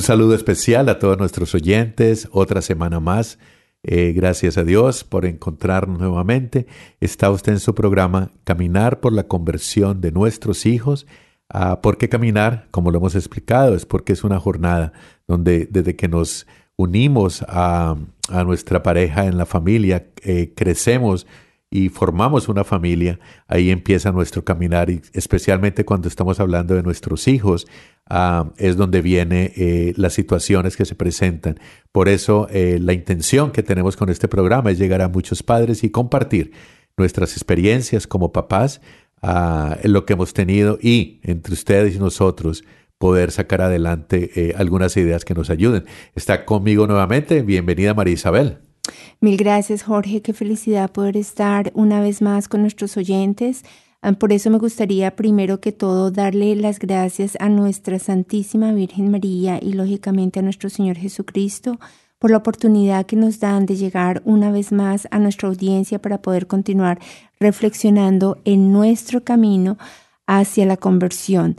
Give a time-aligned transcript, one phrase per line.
[0.00, 3.38] Un saludo especial a todos nuestros oyentes, otra semana más.
[3.82, 6.66] Eh, gracias a Dios por encontrarnos nuevamente.
[7.00, 11.06] Está usted en su programa Caminar por la conversión de nuestros hijos.
[11.50, 12.66] Ah, ¿Por qué caminar?
[12.70, 14.94] Como lo hemos explicado, es porque es una jornada
[15.28, 17.94] donde desde que nos unimos a,
[18.46, 21.26] nuestra pareja en la familia, eh, crecemos
[21.70, 27.28] y formamos una familia, ahí empieza nuestro caminar y especialmente cuando estamos hablando de nuestros
[27.28, 27.66] hijos,
[28.06, 29.52] ah, es donde vienen
[29.96, 31.60] las situaciones que se presentan.
[31.92, 35.84] Por eso eh, la intención que tenemos con este programa es llegar a muchos padres
[35.84, 36.52] y compartir
[36.96, 38.80] nuestras experiencias como papás,
[39.22, 42.64] en lo que hemos tenido y entre ustedes y nosotros
[42.98, 45.84] poder sacar adelante eh, algunas ideas que nos ayuden.
[46.14, 48.69] Está conmigo nuevamente, bienvenida María Isabel.
[49.20, 50.22] Mil gracias, Jorge.
[50.22, 53.64] Qué felicidad poder estar una vez más con nuestros oyentes.
[54.02, 59.10] Ah, Por eso me gustaría primero que todo darle las gracias a nuestra Santísima Virgen
[59.10, 61.78] María y lógicamente a nuestro Señor Jesucristo
[62.18, 66.20] por la oportunidad que nos dan de llegar una vez más a nuestra audiencia para
[66.20, 66.98] poder continuar
[67.40, 69.78] reflexionando en nuestro camino
[70.26, 71.56] hacia la conversión.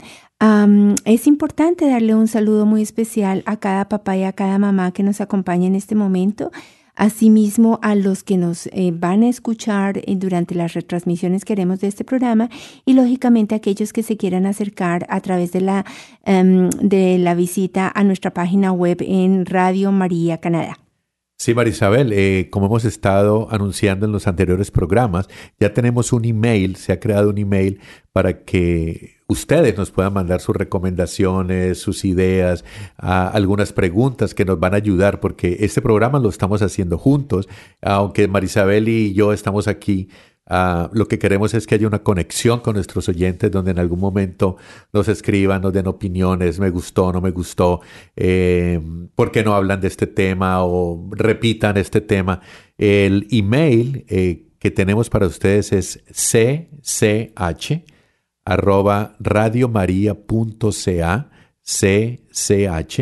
[1.04, 5.04] Es importante darle un saludo muy especial a cada papá y a cada mamá que
[5.04, 6.50] nos acompaña en este momento.
[6.94, 11.80] Asimismo, a los que nos eh, van a escuchar eh, durante las retransmisiones que haremos
[11.80, 12.50] de este programa
[12.84, 15.86] y lógicamente a aquellos que se quieran acercar a través de la,
[16.24, 20.78] em, de la visita a nuestra página web en Radio María Canadá.
[21.38, 26.76] Sí, Marisabel, eh, como hemos estado anunciando en los anteriores programas, ya tenemos un email,
[26.76, 27.80] se ha creado un email
[28.12, 32.64] para que ustedes nos puedan mandar sus recomendaciones, sus ideas,
[32.96, 37.48] algunas preguntas que nos van a ayudar, porque este programa lo estamos haciendo juntos,
[37.80, 40.08] aunque Marisabel y yo estamos aquí.
[40.46, 44.00] ah, lo que queremos es que haya una conexión con nuestros oyentes donde en algún
[44.00, 44.56] momento
[44.92, 47.80] nos escriban, nos den opiniones, me gustó, no me gustó,
[48.16, 48.80] eh,
[49.14, 52.40] por qué no hablan de este tema o repitan este tema.
[52.76, 57.91] El email eh, que tenemos para ustedes es cch
[58.44, 61.30] arroba radiomaria.ca,
[61.62, 63.00] cch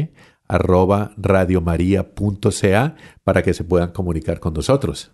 [0.49, 5.13] arroba radiomaria.ca para que se puedan comunicar con nosotros.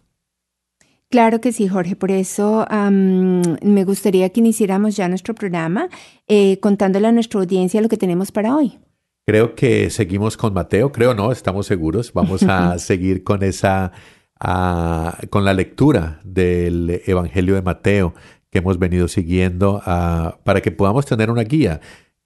[1.09, 1.95] Claro que sí, Jorge.
[1.95, 5.89] Por eso me gustaría que iniciáramos ya nuestro programa
[6.27, 8.79] eh, contándole a nuestra audiencia lo que tenemos para hoy.
[9.25, 12.13] Creo que seguimos con Mateo, creo no, estamos seguros.
[12.13, 13.93] Vamos a seguir con esa,
[14.41, 18.15] ah, con la lectura del Evangelio de Mateo
[18.59, 21.81] hemos venido siguiendo ah, para que podamos tener una guía.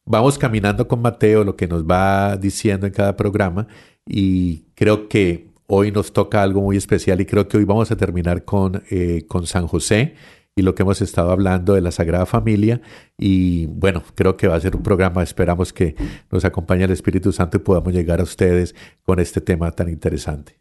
[0.04, 3.66] Vamos caminando con Mateo, lo que nos va diciendo en cada programa
[4.06, 7.96] y creo que hoy nos toca algo muy especial y creo que hoy vamos a
[7.96, 10.14] terminar con, eh, con San José
[10.56, 12.80] y lo que hemos estado hablando de la Sagrada Familia.
[13.16, 15.94] Y bueno, creo que va a ser un programa, esperamos que
[16.30, 20.60] nos acompañe el Espíritu Santo y podamos llegar a ustedes con este tema tan interesante.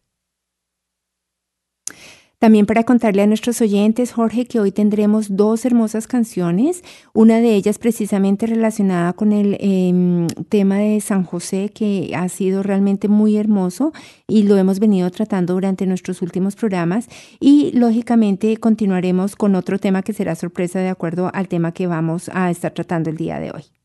[2.39, 7.53] También para contarle a nuestros oyentes, Jorge, que hoy tendremos dos hermosas canciones, una de
[7.53, 13.35] ellas precisamente relacionada con el em, tema de San José, que ha sido realmente muy
[13.35, 13.91] hermoso
[14.25, 17.09] y lo hemos venido tratando durante nuestros últimos programas.
[17.41, 22.31] Y lógicamente continuaremos con otro tema que será sorpresa de acuerdo al tema que vamos
[22.33, 23.63] a estar tratando el día de hoy.
[23.63, 23.78] Hoy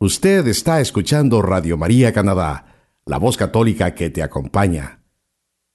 [0.00, 2.66] Usted está escuchando Radio María Canadá,
[3.04, 5.00] la voz católica que te acompaña.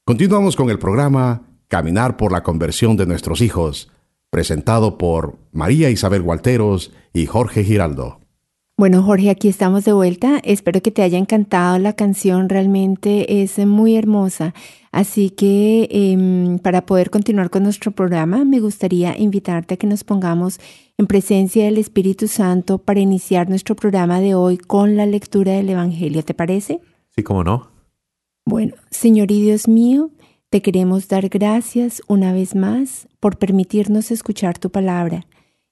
[0.05, 3.91] Continuamos con el programa Caminar por la conversión de nuestros hijos,
[4.29, 8.21] presentado por María Isabel Gualteros y Jorge Giraldo.
[8.75, 10.39] Bueno, Jorge, aquí estamos de vuelta.
[10.43, 14.55] Espero que te haya encantado la canción, realmente es muy hermosa.
[14.91, 20.03] Así que em, para poder continuar con nuestro programa, me gustaría invitarte a que nos
[20.03, 20.59] pongamos
[20.97, 25.69] en presencia del Espíritu Santo para iniciar nuestro programa de hoy con la lectura del
[25.69, 26.23] Evangelio.
[26.23, 26.79] ¿Te parece?
[27.15, 27.69] Sí, cómo no.
[28.43, 30.09] Bueno, Señor y Dios mío,
[30.49, 35.25] te queremos dar gracias una vez más por permitirnos escuchar tu palabra.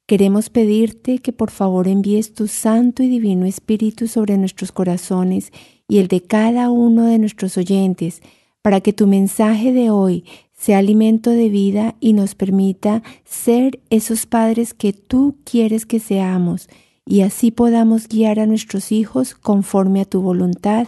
[0.07, 5.51] Queremos pedirte que por favor envíes tu Santo y Divino Espíritu sobre nuestros corazones
[5.87, 8.21] y el de cada uno de nuestros oyentes,
[8.61, 14.25] para que tu mensaje de hoy sea alimento de vida y nos permita ser esos
[14.25, 16.67] padres que tú quieres que seamos
[17.05, 20.87] y así podamos guiar a nuestros hijos conforme a tu voluntad.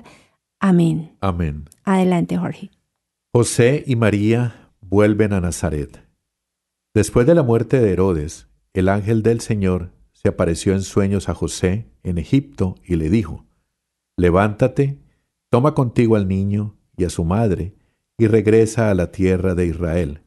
[0.59, 1.17] Amén.
[1.21, 1.65] Amén.
[1.83, 2.71] Adelante, Jorge.
[3.33, 6.07] José y María vuelven a Nazaret.
[6.93, 11.35] Después de la muerte de Herodes, el ángel del Señor se apareció en sueños a
[11.35, 13.45] José en Egipto y le dijo,
[14.17, 14.99] Levántate,
[15.49, 17.75] toma contigo al niño y a su madre,
[18.17, 20.21] y regresa a la tierra de Israel,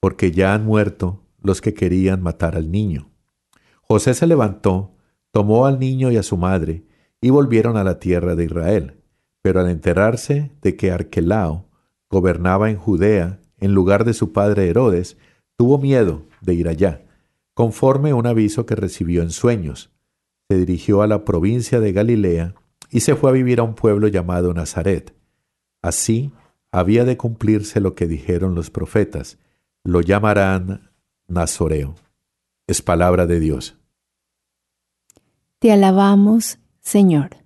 [0.00, 3.10] porque ya han muerto los que querían matar al niño.
[3.82, 4.96] José se levantó,
[5.30, 6.84] tomó al niño y a su madre,
[7.20, 9.00] y volvieron a la tierra de Israel.
[9.42, 11.68] Pero al enterarse de que Arquelao
[12.08, 15.16] gobernaba en Judea en lugar de su padre Herodes,
[15.56, 17.03] tuvo miedo de ir allá,
[17.54, 19.90] conforme un aviso que recibió en sueños.
[20.48, 22.54] Se dirigió a la provincia de Galilea
[22.90, 25.14] y se fue a vivir a un pueblo llamado Nazaret.
[25.80, 26.32] Así
[26.70, 29.38] había de cumplirse lo que dijeron los profetas,
[29.84, 30.90] lo llamarán
[31.28, 31.94] Nazoreo.
[32.66, 33.76] Es palabra de Dios.
[35.58, 37.43] Te alabamos, Señor.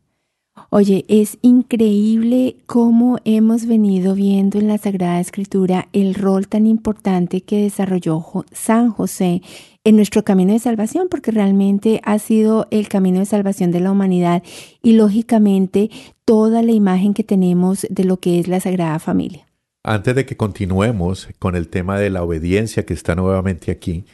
[0.70, 7.40] Oye, es increíble cómo hemos venido viendo en la Sagrada Escritura el rol tan importante
[7.40, 9.42] que desarrolló San José
[9.84, 13.90] en nuestro camino de salvación, porque realmente ha sido el camino de salvación de la
[13.90, 14.42] humanidad
[14.82, 15.90] y lógicamente
[16.24, 19.46] toda la imagen que tenemos de lo que es la Sagrada Familia.
[19.82, 24.04] Antes de que continuemos con el tema de la obediencia que está nuevamente aquí,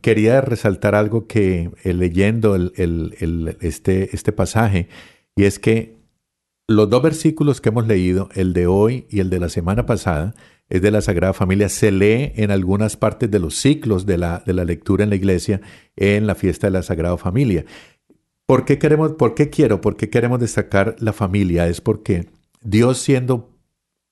[0.00, 2.56] quería resaltar algo que eh, leyendo
[3.60, 4.88] este, este pasaje,
[5.36, 5.96] y es que
[6.68, 10.34] los dos versículos que hemos leído, el de hoy y el de la semana pasada,
[10.68, 14.42] es de la Sagrada Familia, se lee en algunas partes de los ciclos de la,
[14.44, 15.60] de la lectura en la iglesia
[15.94, 17.64] en la fiesta de la Sagrada Familia.
[18.46, 21.68] ¿Por qué queremos, por qué quiero, por qué queremos destacar la familia?
[21.68, 22.28] Es porque
[22.62, 23.50] Dios siendo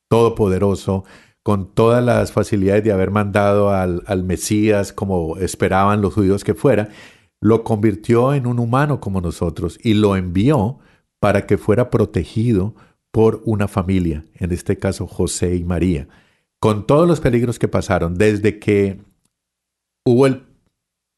[0.08, 1.04] todopoderoso,
[1.42, 6.54] con todas las facilidades de haber mandado al, al Mesías como esperaban los judíos que
[6.54, 6.88] fuera,
[7.40, 10.78] lo convirtió en un humano como nosotros y lo envió
[11.24, 12.74] para que fuera protegido
[13.10, 16.06] por una familia, en este caso José y María
[16.60, 19.00] con todos los peligros que pasaron, desde que
[20.06, 20.42] hubo el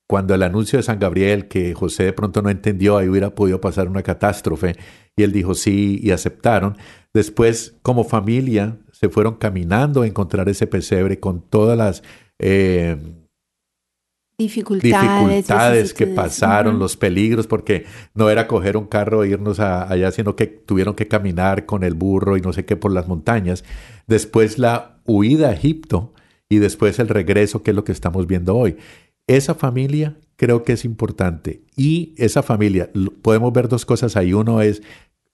[0.08, 3.60] cuando el anuncio de San Gabriel, que José de pronto no entendió, ahí hubiera podido
[3.60, 4.76] pasar una catástrofe,
[5.16, 6.76] y él dijo sí y aceptaron.
[7.12, 12.04] Después, como familia, se fueron caminando a encontrar ese pesebre con todas las
[12.38, 12.96] eh,
[14.38, 20.36] dificultades, que pasaron, los peligros, porque no era coger un carro e irnos allá, sino
[20.36, 23.64] que tuvieron que caminar con el burro y no sé qué por las montañas.
[24.06, 26.12] Después la huida a Egipto
[26.48, 28.76] y después el regreso, que es lo que estamos viendo hoy.
[29.26, 31.62] Esa familia creo que es importante.
[31.76, 32.90] Y esa familia,
[33.22, 34.32] podemos ver dos cosas ahí.
[34.32, 34.82] Uno es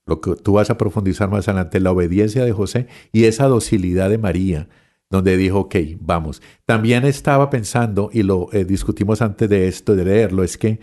[0.07, 4.11] lo que tú vas a profundizar más adelante, la obediencia de José y esa docilidad
[4.11, 4.69] de María,
[5.13, 6.41] donde dijo, ok, vamos.
[6.65, 10.81] También estaba pensando, y lo eh, discutimos antes de esto, de leerlo, es que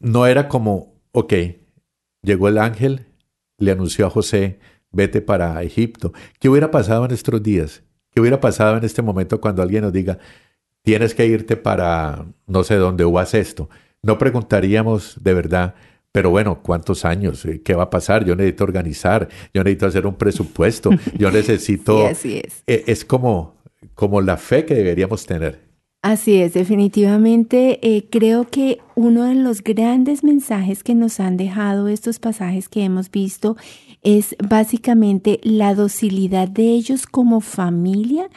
[0.00, 1.34] no era como, ok,
[2.22, 3.04] llegó el ángel,
[3.58, 6.14] le anunció a José, vete para Egipto.
[6.40, 7.82] ¿Qué hubiera pasado en estos días?
[8.10, 10.18] ¿Qué hubiera pasado en este momento cuando alguien nos diga,
[10.80, 13.68] tienes que irte para no sé dónde o haz esto.
[14.02, 15.74] No preguntaríamos de verdad,
[16.18, 17.44] pero bueno, ¿cuántos años?
[17.44, 18.24] Eh, ¿Qué va a pasar?
[18.24, 22.08] Yo necesito organizar, yo necesito hacer un presupuesto, yo necesito...
[22.08, 22.64] así es.
[22.66, 23.54] Eh, es como,
[23.94, 25.60] como la fe que deberíamos tener.
[26.02, 31.86] Así es, definitivamente eh, creo que uno de los grandes mensajes que nos han dejado
[31.86, 33.56] estos pasajes que hemos visto
[34.02, 38.28] es básicamente la docilidad de ellos como familia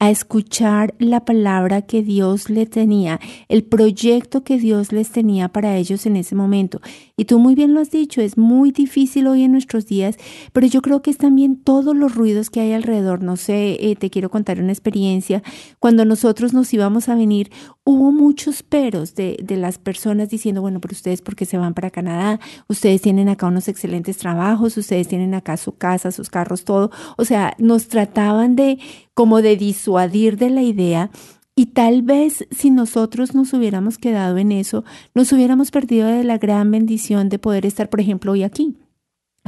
[0.00, 5.76] a escuchar la palabra que Dios le tenía, el proyecto que Dios les tenía para
[5.76, 6.80] ellos en ese momento.
[7.16, 10.16] Y tú muy bien lo has dicho, es muy difícil hoy en nuestros días,
[10.52, 13.24] pero yo creo que es también todos los ruidos que hay alrededor.
[13.24, 15.42] No sé, eh, te quiero contar una experiencia.
[15.80, 17.50] Cuando nosotros nos íbamos a venir,
[17.82, 21.74] hubo muchos peros de, de las personas diciendo, bueno, pero ustedes por qué se van
[21.74, 22.38] para Canadá,
[22.68, 26.92] ustedes tienen acá unos excelentes trabajos, ustedes tienen acá su casa, sus carros, todo.
[27.16, 28.78] O sea, nos trataban de
[29.18, 29.56] como de
[29.88, 31.10] de la idea
[31.54, 36.38] y tal vez si nosotros nos hubiéramos quedado en eso, nos hubiéramos perdido de la
[36.38, 38.76] gran bendición de poder estar, por ejemplo, hoy aquí.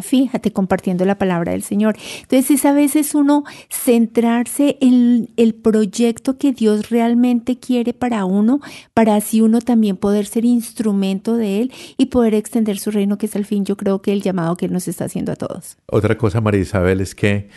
[0.03, 1.97] Fíjate, compartiendo la palabra del Señor.
[2.23, 8.61] Entonces es a veces uno centrarse en el proyecto que Dios realmente quiere para uno,
[8.95, 13.27] para así uno también poder ser instrumento de Él y poder extender su reino, que
[13.27, 15.77] es al fin yo creo que el llamado que Él nos está haciendo a todos.
[15.87, 17.51] Otra cosa, María Isabel, es que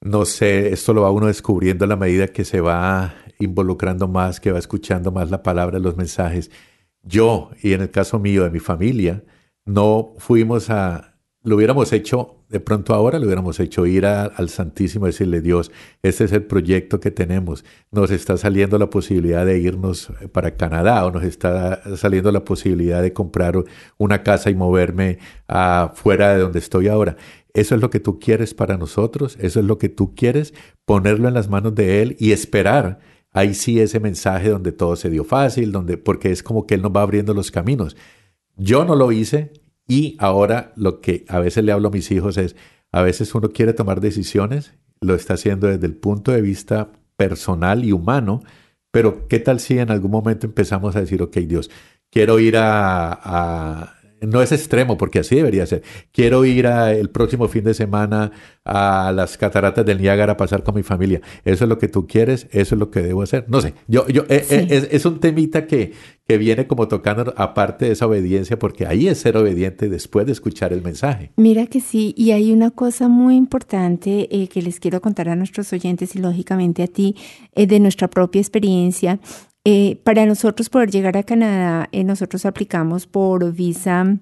[0.00, 4.40] no sé, esto lo va uno descubriendo a la medida que se va involucrando más,
[4.40, 6.50] que va escuchando más la palabra, los mensajes.
[7.02, 9.24] Yo, y en el caso mío, de mi familia,
[9.64, 15.06] no fuimos a, lo hubiéramos hecho, de pronto ahora lo hubiéramos hecho ir al Santísimo
[15.06, 15.70] y decirle, Dios,
[16.02, 17.64] este es el proyecto que tenemos.
[17.92, 23.02] Nos está saliendo la posibilidad de irnos para Canadá o nos está saliendo la posibilidad
[23.02, 23.54] de comprar
[23.98, 27.16] una casa y moverme afuera de donde estoy ahora.
[27.54, 30.54] Eso es lo que tú quieres para nosotros, eso es lo que tú quieres,
[30.84, 33.00] ponerlo en las manos de Él y esperar.
[33.32, 36.82] Ahí sí ese mensaje donde todo se dio fácil, donde, porque es como que Él
[36.82, 37.96] nos va abriendo los caminos.
[38.56, 39.52] Yo no lo hice
[39.86, 42.56] y ahora lo que a veces le hablo a mis hijos es,
[42.92, 47.84] a veces uno quiere tomar decisiones, lo está haciendo desde el punto de vista personal
[47.84, 48.42] y humano,
[48.90, 51.70] pero ¿qué tal si en algún momento empezamos a decir, ok, Dios,
[52.10, 55.82] quiero ir a, a no es extremo, porque así debería ser.
[56.12, 58.32] Quiero ir el próximo fin de semana
[58.64, 61.20] a las cataratas del Niágara a pasar con mi familia.
[61.44, 63.46] Eso es lo que tú quieres, eso es lo que debo hacer.
[63.48, 65.92] No sé, yo, yo, eh, eh, es, un temita que,
[66.26, 70.32] que viene como tocando aparte de esa obediencia, porque ahí es ser obediente después de
[70.32, 71.32] escuchar el mensaje.
[71.36, 75.36] Mira que sí, y hay una cosa muy importante eh, que les quiero contar a
[75.36, 77.16] nuestros oyentes y lógicamente a ti,
[77.54, 79.18] de nuestra propia experiencia
[79.64, 84.18] eh, para nosotros poder llegar a Canadá, eh, nosotros aplicamos por visa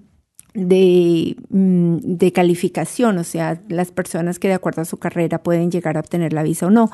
[0.53, 5.71] de, mm, de, calificación, o sea, las personas que de acuerdo a su carrera pueden
[5.71, 6.91] llegar a obtener la visa o no.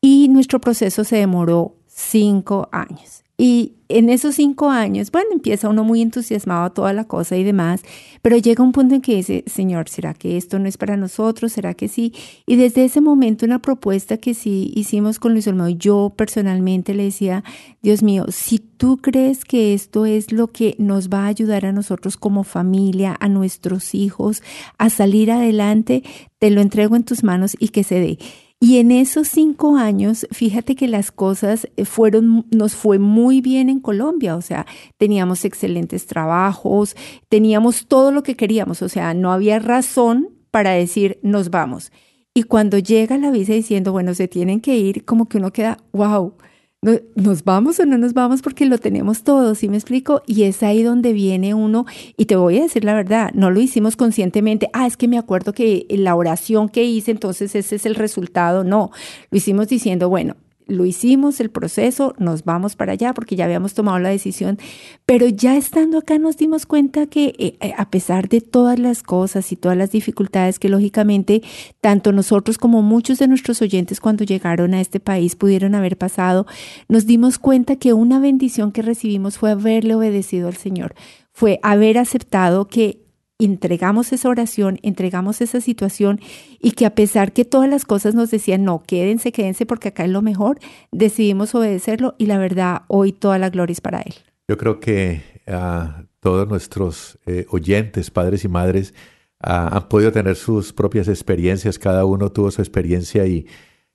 [0.00, 3.24] Y nuestro proceso se demoró cinco años.
[3.42, 7.42] Y en esos cinco años, bueno, empieza uno muy entusiasmado a toda la cosa y
[7.42, 7.80] demás,
[8.20, 11.50] pero llega un punto en que dice, Señor, ¿será que esto no es para nosotros?
[11.50, 12.12] ¿Será que sí?
[12.44, 17.04] Y desde ese momento una propuesta que sí hicimos con Luis Olmedo, yo personalmente le
[17.04, 17.42] decía,
[17.80, 21.72] Dios mío, si tú crees que esto es lo que nos va a ayudar a
[21.72, 24.42] nosotros como familia, a nuestros hijos,
[24.76, 26.02] a salir adelante,
[26.38, 28.18] te lo entrego en tus manos y que se dé.
[28.62, 33.70] Y en esos cinco años, fíjate que las cosas eh, fueron, nos fue muy bien
[33.70, 34.66] en Colombia, o sea,
[34.98, 36.94] teníamos excelentes trabajos,
[37.30, 41.90] teníamos todo lo que queríamos, o sea, no había razón para decir nos vamos.
[42.34, 45.78] Y cuando llega la visa diciendo, bueno, se tienen que ir, como que uno queda,
[45.92, 46.34] wow,
[46.82, 49.54] ¿Nos vamos o no nos vamos porque lo tenemos todo?
[49.54, 50.22] ¿Sí me explico?
[50.26, 51.84] Y es ahí donde viene uno,
[52.16, 55.18] y te voy a decir la verdad, no lo hicimos conscientemente, ah, es que me
[55.18, 58.92] acuerdo que la oración que hice, entonces ese es el resultado, no,
[59.30, 60.36] lo hicimos diciendo, bueno,
[60.70, 64.58] lo hicimos, el proceso, nos vamos para allá porque ya habíamos tomado la decisión,
[65.04, 69.02] pero ya estando acá nos dimos cuenta que eh, eh, a pesar de todas las
[69.02, 71.42] cosas y todas las dificultades que lógicamente
[71.80, 76.46] tanto nosotros como muchos de nuestros oyentes cuando llegaron a este país pudieron haber pasado,
[76.88, 80.94] nos dimos cuenta que una bendición que recibimos fue haberle obedecido al Señor,
[81.32, 83.09] fue haber aceptado que
[83.40, 86.20] entregamos esa oración, entregamos esa situación
[86.60, 90.04] y que a pesar que todas las cosas nos decían, no, quédense, quédense porque acá
[90.04, 90.58] es lo mejor,
[90.92, 94.14] decidimos obedecerlo y la verdad, hoy toda la gloria es para Él.
[94.48, 98.94] Yo creo que a todos nuestros eh, oyentes, padres y madres,
[99.40, 103.46] ah, han podido tener sus propias experiencias, cada uno tuvo su experiencia y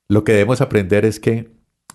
[0.08, 1.50] lo que debemos aprender es que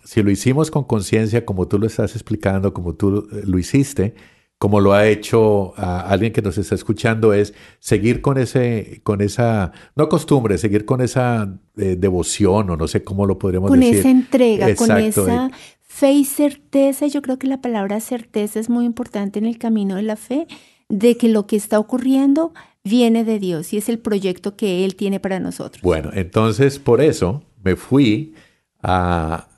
[0.05, 4.15] si lo hicimos con conciencia, como tú lo estás explicando, como tú eh, lo hiciste,
[4.61, 9.23] como lo ha hecho a alguien que nos está escuchando, es seguir con ese, con
[9.23, 13.81] esa, no costumbre, seguir con esa eh, devoción, o no sé cómo lo podríamos con
[13.81, 14.01] decir.
[14.01, 15.51] esa entrega, con esa eh,
[15.81, 17.07] fe y certeza.
[17.07, 20.47] Yo creo que la palabra certeza es muy importante en el camino de la fe,
[20.91, 22.53] de que lo que está ocurriendo
[22.85, 25.81] viene de Dios y es el proyecto que Él tiene para nosotros.
[25.81, 28.35] Bueno, entonces por eso me fui
[28.83, 29.49] a,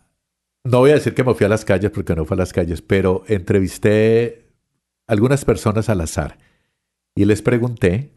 [0.62, 2.52] no voy a decir que me fui a las calles porque no fue a las
[2.52, 4.41] calles, pero entrevisté
[5.06, 6.38] algunas personas al azar
[7.14, 8.12] y les pregunté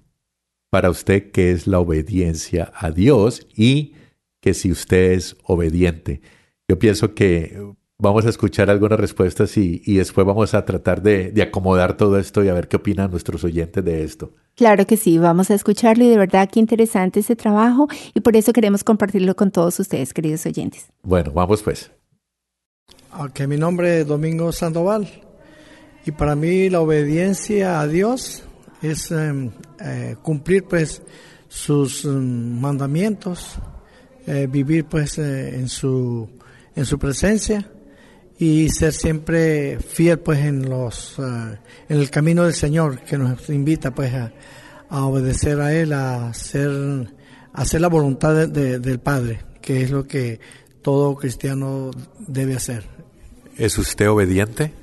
[0.69, 3.93] para usted qué es la obediencia a Dios y
[4.41, 6.21] que si usted es obediente.
[6.67, 7.59] Yo pienso que
[7.97, 12.19] vamos a escuchar algunas respuestas y, y después vamos a tratar de, de acomodar todo
[12.19, 14.33] esto y a ver qué opinan nuestros oyentes de esto.
[14.55, 18.35] Claro que sí, vamos a escucharlo y de verdad qué interesante ese trabajo y por
[18.35, 20.87] eso queremos compartirlo con todos ustedes, queridos oyentes.
[21.03, 21.91] Bueno, vamos pues.
[23.17, 25.24] Ok, mi nombre es Domingo Sandoval
[26.05, 28.43] y para mí la obediencia a Dios
[28.81, 29.49] es eh,
[29.79, 31.01] eh, cumplir pues
[31.47, 33.55] sus mm, mandamientos,
[34.27, 36.29] eh, vivir pues eh, en su
[36.75, 37.71] en su presencia
[38.37, 43.91] y ser siempre fiel pues en los en el camino del Señor que nos invita
[43.95, 44.31] pues a,
[44.89, 46.69] a obedecer a él, a hacer
[47.53, 50.39] hacer la voluntad de- del Padre, que es lo que
[50.81, 51.91] todo cristiano
[52.27, 52.83] debe hacer.
[53.57, 54.73] ¿Es usted obediente?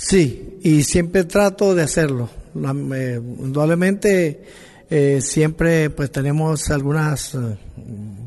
[0.00, 2.30] Sí, y siempre trato de hacerlo.
[2.94, 4.44] Eh, indudablemente
[4.88, 7.38] eh, siempre pues tenemos algunas eh,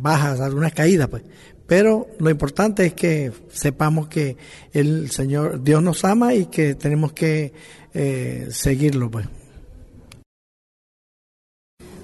[0.02, 1.24] bajas, algunas caídas, pues.
[1.66, 4.36] Pero lo importante es que sepamos que
[4.74, 7.54] el Señor, Dios nos ama y que tenemos que
[7.94, 9.28] eh, seguirlo, pues.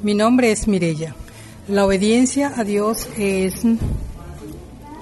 [0.01, 1.13] Mi nombre es Mirella.
[1.67, 3.63] La obediencia a Dios es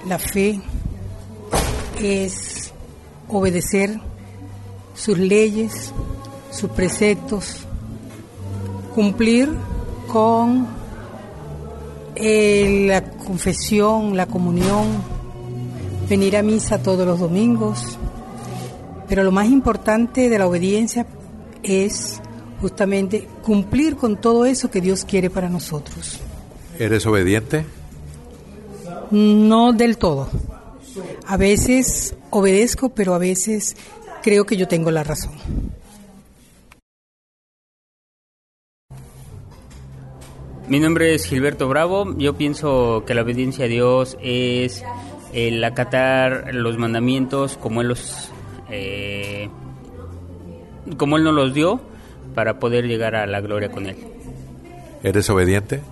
[0.08, 0.60] la fe,
[2.02, 2.72] es
[3.28, 4.00] obedecer
[4.96, 5.92] sus leyes,
[6.50, 7.66] sus preceptos,
[8.94, 9.50] cumplir
[10.08, 10.66] con
[12.14, 14.86] eh, la confesión, la comunión,
[16.08, 17.98] venir a misa todos los domingos.
[19.08, 21.06] Pero lo más importante de la obediencia
[21.62, 22.20] es
[22.60, 26.20] justamente cumplir con todo eso que Dios quiere para nosotros.
[26.78, 27.64] ¿Eres obediente?
[29.10, 30.28] No del todo.
[31.26, 33.76] A veces obedezco, pero a veces
[34.26, 35.34] creo que yo tengo la razón.
[40.66, 42.12] Mi nombre es Gilberto Bravo.
[42.18, 44.82] Yo pienso que la obediencia a Dios es
[45.32, 48.32] el acatar los mandamientos como Él los,
[48.68, 49.48] eh,
[50.96, 51.80] como Él nos los dio
[52.34, 53.96] para poder llegar a la gloria con Él.
[55.04, 55.82] ¿Eres obediente?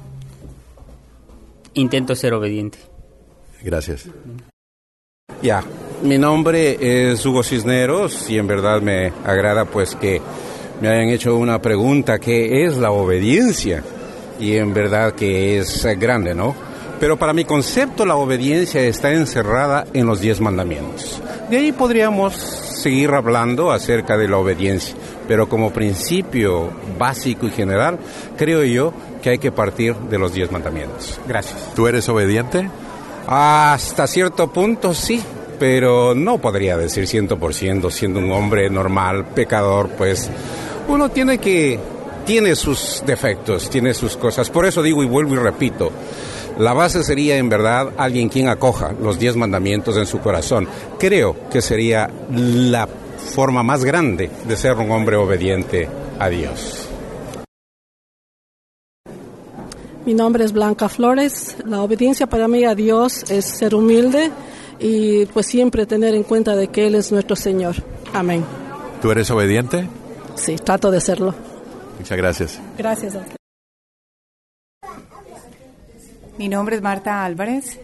[1.74, 2.78] Intento ser obediente.
[3.62, 4.08] Gracias.
[5.40, 5.62] Ya,
[6.02, 10.20] mi nombre es Hugo Cisneros y en verdad me agrada pues que
[10.80, 13.82] me hayan hecho una pregunta, ¿qué es la obediencia?
[14.38, 16.54] Y en verdad que es eh, grande, ¿no?
[17.00, 21.22] Pero para mi concepto la obediencia está encerrada en los diez mandamientos.
[21.50, 24.94] De ahí podríamos seguir hablando acerca de la obediencia,
[25.28, 27.98] pero como principio básico y general,
[28.36, 31.20] creo yo que hay que partir de los diez mandamientos.
[31.26, 31.74] Gracias.
[31.74, 32.68] ¿Tú eres obediente?
[33.26, 35.22] Hasta cierto punto sí,
[35.58, 40.30] pero no podría decir 100% siendo un hombre normal, pecador, pues
[40.88, 41.78] uno tiene que,
[42.24, 44.50] tiene sus defectos, tiene sus cosas.
[44.50, 45.90] Por eso digo y vuelvo y repito,
[46.58, 50.68] la base sería en verdad alguien quien acoja los diez mandamientos en su corazón.
[50.98, 52.88] Creo que sería la
[53.34, 55.88] forma más grande de ser un hombre obediente
[56.18, 56.88] a Dios.
[60.06, 61.56] Mi nombre es Blanca Flores.
[61.64, 64.30] La obediencia para mí a Dios es ser humilde
[64.86, 67.74] y pues siempre tener en cuenta de que Él es nuestro Señor.
[68.12, 68.44] Amén.
[69.00, 69.88] ¿Tú eres obediente?
[70.34, 71.34] Sí, trato de serlo.
[71.98, 72.60] Muchas gracias.
[72.76, 73.36] Gracias a usted.
[76.36, 77.78] Mi nombre es Marta Álvarez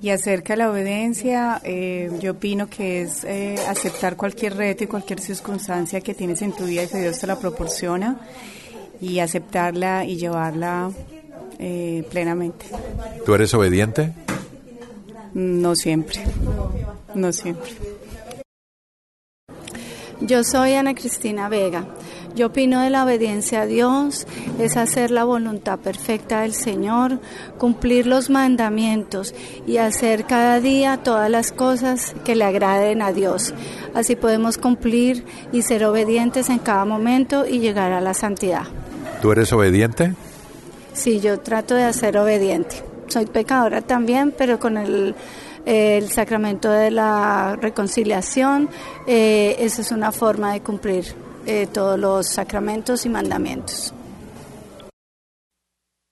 [0.00, 4.86] Y acerca de la obediencia, eh, yo opino que es eh, aceptar cualquier reto y
[4.86, 8.18] cualquier circunstancia que tienes en tu vida y que Dios te la proporciona
[8.98, 10.90] y aceptarla y llevarla
[11.58, 12.64] eh, plenamente.
[13.26, 14.14] ¿Tú eres obediente?
[15.34, 16.20] No siempre,
[17.14, 17.72] no siempre.
[20.20, 21.86] Yo soy Ana Cristina Vega.
[22.36, 24.26] Yo opino de la obediencia a Dios
[24.58, 27.18] es hacer la voluntad perfecta del Señor,
[27.58, 29.34] cumplir los mandamientos
[29.66, 33.54] y hacer cada día todas las cosas que le agraden a Dios.
[33.92, 38.64] Así podemos cumplir y ser obedientes en cada momento y llegar a la santidad.
[39.20, 40.14] ¿Tú eres obediente?
[40.92, 42.93] Sí, yo trato de ser obediente.
[43.14, 48.68] Soy pecadora también, pero con el sacramento de la reconciliación,
[49.06, 51.04] eh, esa es una forma de cumplir
[51.46, 53.94] eh, todos los sacramentos y mandamientos.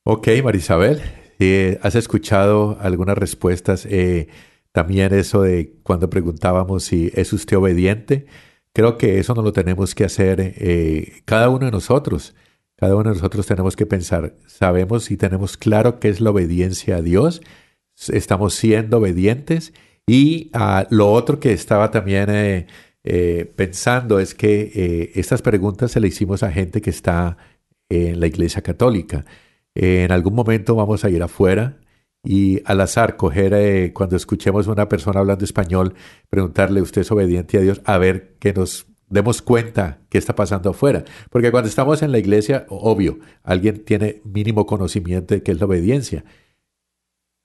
[0.04, 1.02] Ok, Marisabel,
[1.40, 3.84] eh, ¿has escuchado algunas respuestas?
[3.86, 4.28] Eh,
[4.70, 8.26] también eso de cuando preguntábamos si es usted obediente,
[8.72, 10.54] creo que eso no lo tenemos que hacer
[11.24, 12.36] cada uno de nosotros.
[12.82, 16.96] Cada uno de nosotros tenemos que pensar, sabemos y tenemos claro qué es la obediencia
[16.96, 17.40] a Dios,
[18.08, 19.72] estamos siendo obedientes
[20.04, 22.66] y ah, lo otro que estaba también eh,
[23.04, 27.36] eh, pensando es que eh, estas preguntas se le hicimos a gente que está
[27.88, 29.26] en la Iglesia Católica.
[29.76, 31.78] en algún momento vamos a ir afuera
[32.24, 35.94] y al azar coger cuando escuchemos a una persona hablando español,
[36.28, 37.80] preguntarle, ¿usted es obediente a Dios?
[37.84, 41.05] A ver que nos demos cuenta qué está pasando afuera.
[41.31, 45.66] Porque cuando estamos en la iglesia, obvio, alguien tiene mínimo conocimiento de qué es la
[45.66, 46.25] obediencia.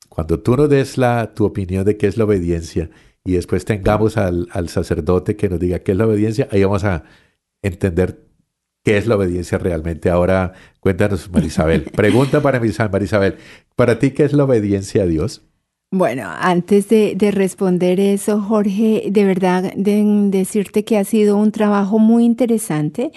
[0.09, 2.89] Cuando tú nos des la, tu opinión de qué es la obediencia
[3.23, 6.83] y después tengamos al, al sacerdote que nos diga qué es la obediencia, ahí vamos
[6.85, 7.03] a
[7.61, 8.21] entender
[8.83, 10.09] qué es la obediencia realmente.
[10.09, 11.83] Ahora cuéntanos, Marisabel.
[11.95, 13.35] Pregunta para Marisa- Marisabel.
[13.75, 15.43] Para ti, ¿qué es la obediencia a Dios?
[15.91, 21.53] Bueno, antes de, de responder eso, Jorge, de verdad de decirte que ha sido un
[21.53, 23.11] trabajo muy interesante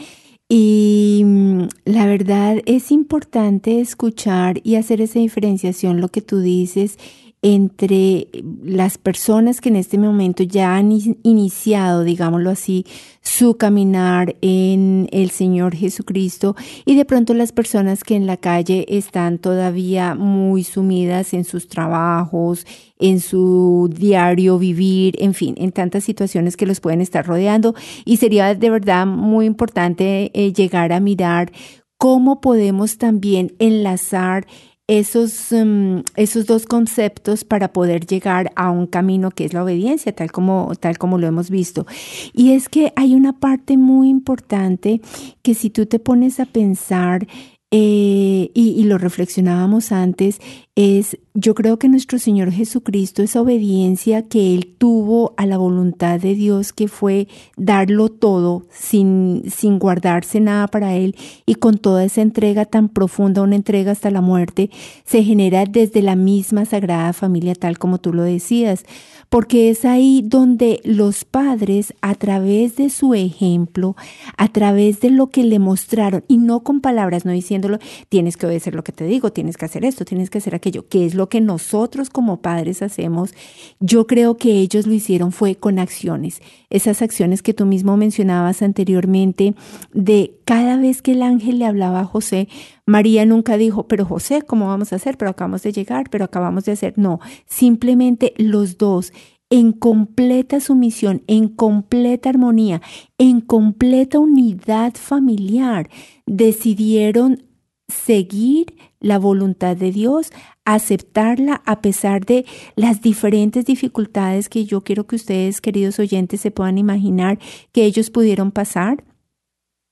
[0.49, 6.97] y mm, la verdad es importante escuchar y hacer esa diferenciación, lo que tú dices,
[7.43, 8.29] entre
[8.63, 12.85] las personas que en este momento ya han in- iniciado, digámoslo así,
[13.23, 18.85] su caminar en el Señor Jesucristo y de pronto las personas que en la calle
[18.89, 22.67] están todavía muy sumidas en sus trabajos,
[22.99, 27.75] en su diario vivir, en fin, en tantas situaciones que los pueden estar rodeando
[28.05, 31.53] y sería de verdad muy importante eh, llegar a mirar
[31.97, 34.47] cómo podemos también enlazar
[34.91, 40.13] esos, um, esos dos conceptos para poder llegar a un camino que es la obediencia,
[40.13, 41.87] tal como, tal como lo hemos visto.
[42.33, 45.01] Y es que hay una parte muy importante
[45.43, 47.29] que si tú te pones a pensar,
[47.71, 50.41] eh, y, y lo reflexionábamos antes,
[50.81, 56.21] es yo creo que nuestro Señor Jesucristo, esa obediencia que Él tuvo a la voluntad
[56.21, 61.15] de Dios, que fue darlo todo sin, sin guardarse nada para Él
[61.47, 64.71] y con toda esa entrega tan profunda, una entrega hasta la muerte,
[65.05, 68.85] se genera desde la misma Sagrada Familia, tal como tú lo decías,
[69.29, 73.95] porque es ahí donde los padres, a través de su ejemplo,
[74.37, 78.47] a través de lo que le mostraron, y no con palabras, no diciéndolo, tienes que
[78.47, 81.15] obedecer lo que te digo, tienes que hacer esto, tienes que hacer aquello, que es
[81.15, 83.35] lo que nosotros como padres hacemos,
[83.81, 88.63] yo creo que ellos lo hicieron fue con acciones, esas acciones que tú mismo mencionabas
[88.63, 89.55] anteriormente,
[89.93, 92.49] de cada vez que el ángel le hablaba a José,
[92.87, 95.17] María nunca dijo, pero José, ¿cómo vamos a hacer?
[95.17, 96.95] Pero acabamos de llegar, pero acabamos de hacer.
[96.97, 99.13] No, simplemente los dos
[99.51, 102.81] en completa sumisión, en completa armonía,
[103.19, 105.91] en completa unidad familiar,
[106.25, 107.45] decidieron
[107.89, 110.33] seguir la voluntad de Dios,
[110.75, 112.45] aceptarla a pesar de
[112.77, 117.39] las diferentes dificultades que yo quiero que ustedes, queridos oyentes, se puedan imaginar
[117.73, 119.05] que ellos pudieron pasar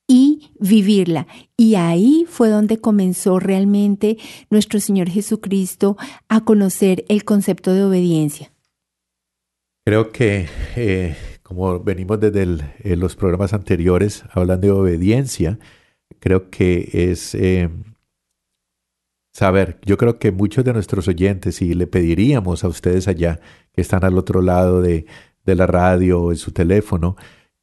[0.09, 1.27] y vivirla.
[1.57, 4.17] Y ahí fue donde comenzó realmente
[4.51, 5.97] nuestro Señor Jesucristo
[6.29, 8.51] a conocer el concepto de obediencia.
[9.85, 12.43] Creo que, eh, como venimos desde
[12.83, 15.59] eh, los programas anteriores hablando de obediencia,
[16.19, 17.71] creo que es eh,
[19.39, 23.39] saber, yo creo que muchos de nuestros oyentes, y le pediríamos a ustedes allá
[23.73, 25.07] que están al otro lado de,
[25.47, 27.15] de la radio o en su teléfono,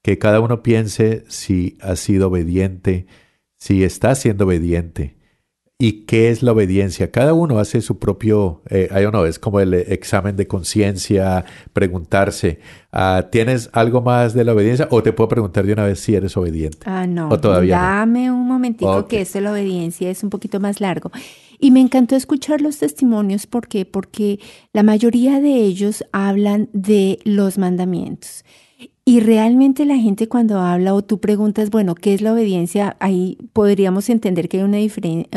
[0.02, 3.08] que cada uno piense si ha sido obediente,
[3.58, 5.18] si está siendo obediente
[5.78, 7.12] y qué es la obediencia.
[7.12, 11.44] Cada uno hace su propio, eh, I don't know, es como el examen de conciencia,
[11.74, 12.60] preguntarse,
[12.94, 14.88] ah, ¿tienes algo más de la obediencia?
[14.92, 16.78] O te puedo preguntar de una vez si eres obediente.
[16.86, 17.28] Ah, no.
[17.28, 17.84] O todavía no.
[17.84, 19.08] Dame un momentico Ok.
[19.10, 21.12] que esto de la obediencia es un poquito más largo.
[21.66, 23.48] Y me encantó escuchar los testimonios.
[23.48, 23.86] ¿Por qué?
[23.86, 24.40] Porque
[24.72, 28.46] la mayoría de ellos hablan de los mandamientos.
[29.04, 32.98] Y realmente la gente cuando habla o tú preguntas, bueno, ¿qué es la obediencia?
[33.00, 34.78] Ahí podríamos entender que hay una,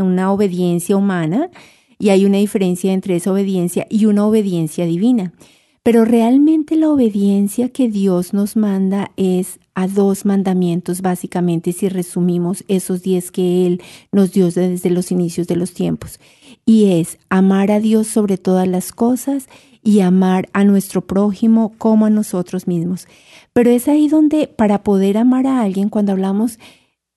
[0.04, 1.48] una obediencia humana
[1.98, 5.32] y hay una diferencia entre esa obediencia y una obediencia divina.
[5.82, 12.64] Pero realmente la obediencia que Dios nos manda es a dos mandamientos, básicamente, si resumimos
[12.66, 16.18] esos diez que Él nos dio desde los inicios de los tiempos.
[16.66, 19.48] Y es amar a Dios sobre todas las cosas
[19.84, 23.06] y amar a nuestro prójimo como a nosotros mismos.
[23.52, 26.58] Pero es ahí donde para poder amar a alguien, cuando hablamos,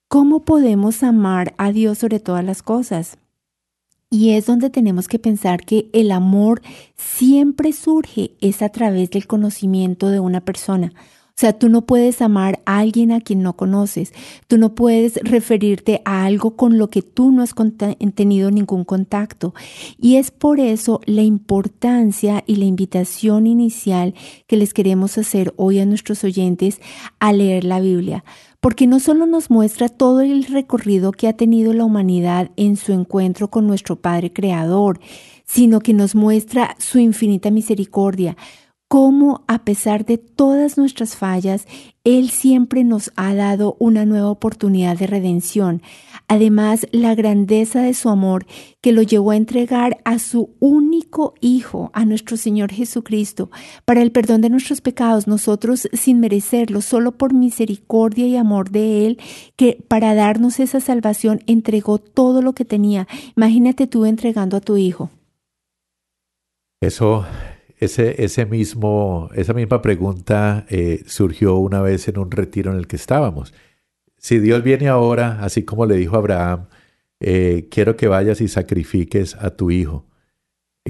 [0.08, 3.18] ¿cómo podemos amar a Dios sobre todas las cosas?
[4.12, 6.62] Y es donde tenemos que pensar que el amor
[6.96, 10.94] siempre surge, es a través del conocimiento de una persona.
[11.32, 14.14] O sea, tú no puedes amar a alguien a quien no conoces.
[14.48, 17.56] Tú no puedes referirte a algo con lo que tú no has
[18.14, 19.56] tenido ningún contacto.
[19.98, 24.14] Y es por eso la importancia y la invitación inicial
[24.46, 26.80] que les queremos hacer hoy a nuestros oyentes
[27.20, 28.24] a leer la Biblia.
[28.60, 32.92] Porque no solo nos muestra todo el recorrido que ha tenido la humanidad en su
[32.94, 35.00] encuentro con nuestro Padre Creador,
[35.46, 38.38] sino que nos muestra su infinita misericordia,
[38.92, 41.66] cómo a pesar de todas nuestras fallas,
[42.04, 45.82] Él siempre nos ha dado una nueva oportunidad de redención.
[46.28, 48.46] Además, la grandeza de su amor
[48.82, 53.50] que lo llevó a entregar a su único Hijo, a nuestro Señor Jesucristo,
[53.86, 59.06] para el perdón de nuestros pecados, nosotros sin merecerlo, solo por misericordia y amor de
[59.06, 59.20] Él,
[59.56, 63.08] que para darnos esa salvación entregó todo lo que tenía.
[63.38, 65.10] Imagínate tú entregando a tu Hijo.
[66.82, 67.26] Eso
[67.82, 72.88] ese, ese mismo, esa misma pregunta eh, surgió una vez en un retiro en el
[72.88, 73.54] que estábamos.
[74.18, 76.68] Si Dios viene ahora, así como le dijo a Abraham,
[77.20, 80.06] eh, quiero que vayas y sacrifiques a tu hijo.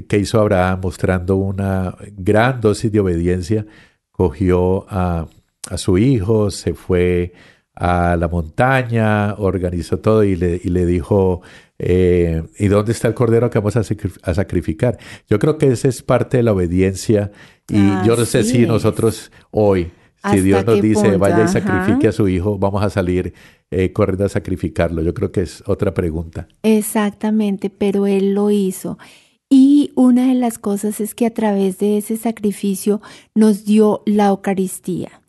[0.08, 3.66] ¿Qué hizo Abraham mostrando una gran dosis de obediencia?
[4.10, 5.28] Cogió a,
[5.70, 7.32] a su hijo, se fue
[7.74, 11.40] a la montaña, organizó todo y le, y le dijo,
[11.84, 13.82] eh, ¿Y dónde está el cordero que vamos a,
[14.34, 14.98] sacrificar?
[15.28, 17.32] Yo creo que esa es parte de la obediencia
[17.68, 19.90] y yo no sé si nosotros hoy,
[20.30, 23.34] si Dios nos dice vaya y sacrifique a su hijo, vamos a salir
[23.72, 25.02] eh, corriendo a sacrificarlo.
[25.02, 26.46] Yo creo que es otra pregunta.
[26.62, 28.96] Exactamente, pero Él lo hizo.
[29.50, 33.02] Y una de las cosas es que a través de ese sacrificio
[33.34, 35.21] nos dio la Eucaristía.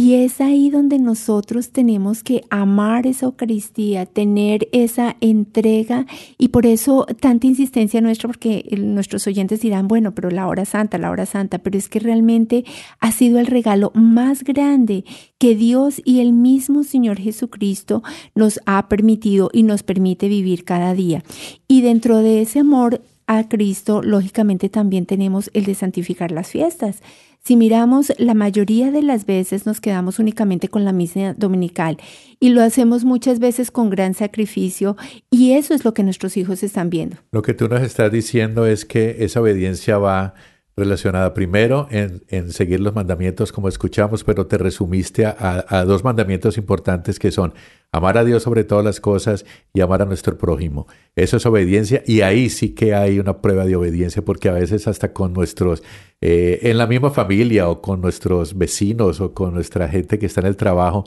[0.00, 6.06] Y es ahí donde nosotros tenemos que amar esa Eucaristía, tener esa entrega
[6.38, 10.98] y por eso tanta insistencia nuestra, porque nuestros oyentes dirán, bueno, pero la hora santa,
[10.98, 12.64] la hora santa, pero es que realmente
[13.00, 15.04] ha sido el regalo más grande
[15.36, 18.04] que Dios y el mismo Señor Jesucristo
[18.36, 21.24] nos ha permitido y nos permite vivir cada día.
[21.66, 27.02] Y dentro de ese amor a Cristo, lógicamente también tenemos el de santificar las fiestas.
[27.44, 31.98] Si miramos, la mayoría de las veces nos quedamos únicamente con la misa dominical
[32.40, 34.96] y lo hacemos muchas veces con gran sacrificio
[35.30, 37.18] y eso es lo que nuestros hijos están viendo.
[37.30, 40.34] Lo que tú nos estás diciendo es que esa obediencia va
[40.78, 46.04] relacionada primero en, en seguir los mandamientos como escuchamos, pero te resumiste a, a, dos
[46.04, 47.52] mandamientos importantes que son
[47.92, 50.86] amar a Dios sobre todas las cosas y amar a nuestro prójimo.
[51.16, 54.88] Eso es obediencia y ahí sí que hay una prueba de obediencia porque a veces
[54.88, 55.82] hasta con nuestros,
[56.20, 60.40] eh, en la misma familia o con nuestros vecinos o con nuestra gente que está
[60.40, 61.04] en el trabajo,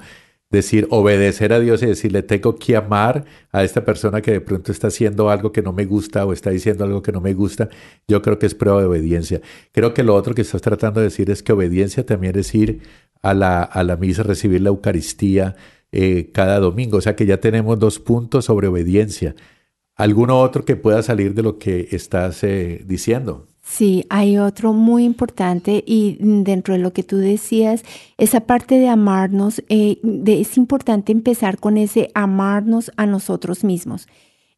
[0.52, 4.72] decir, obedecer a Dios y decirle, tengo que amar a esta persona que de pronto
[4.72, 7.70] está haciendo algo que no me gusta o está diciendo algo que no me gusta,
[8.08, 9.42] yo creo que es prueba de obediencia.
[9.72, 12.82] Creo que lo otro que estás tratando de decir es que obediencia también es ir
[13.22, 15.56] a la, a la misa, recibir la Eucaristía
[15.92, 16.98] eh, cada domingo.
[16.98, 19.36] O sea que ya tenemos dos puntos sobre obediencia.
[19.96, 23.48] ¿Alguno otro que pueda salir de lo que estás eh, diciendo?
[23.72, 27.86] Sí, hay otro muy importante y dentro de lo que tú decías,
[28.18, 34.10] esa parte de amarnos, eh, es importante empezar con ese amarnos a nosotros mismos.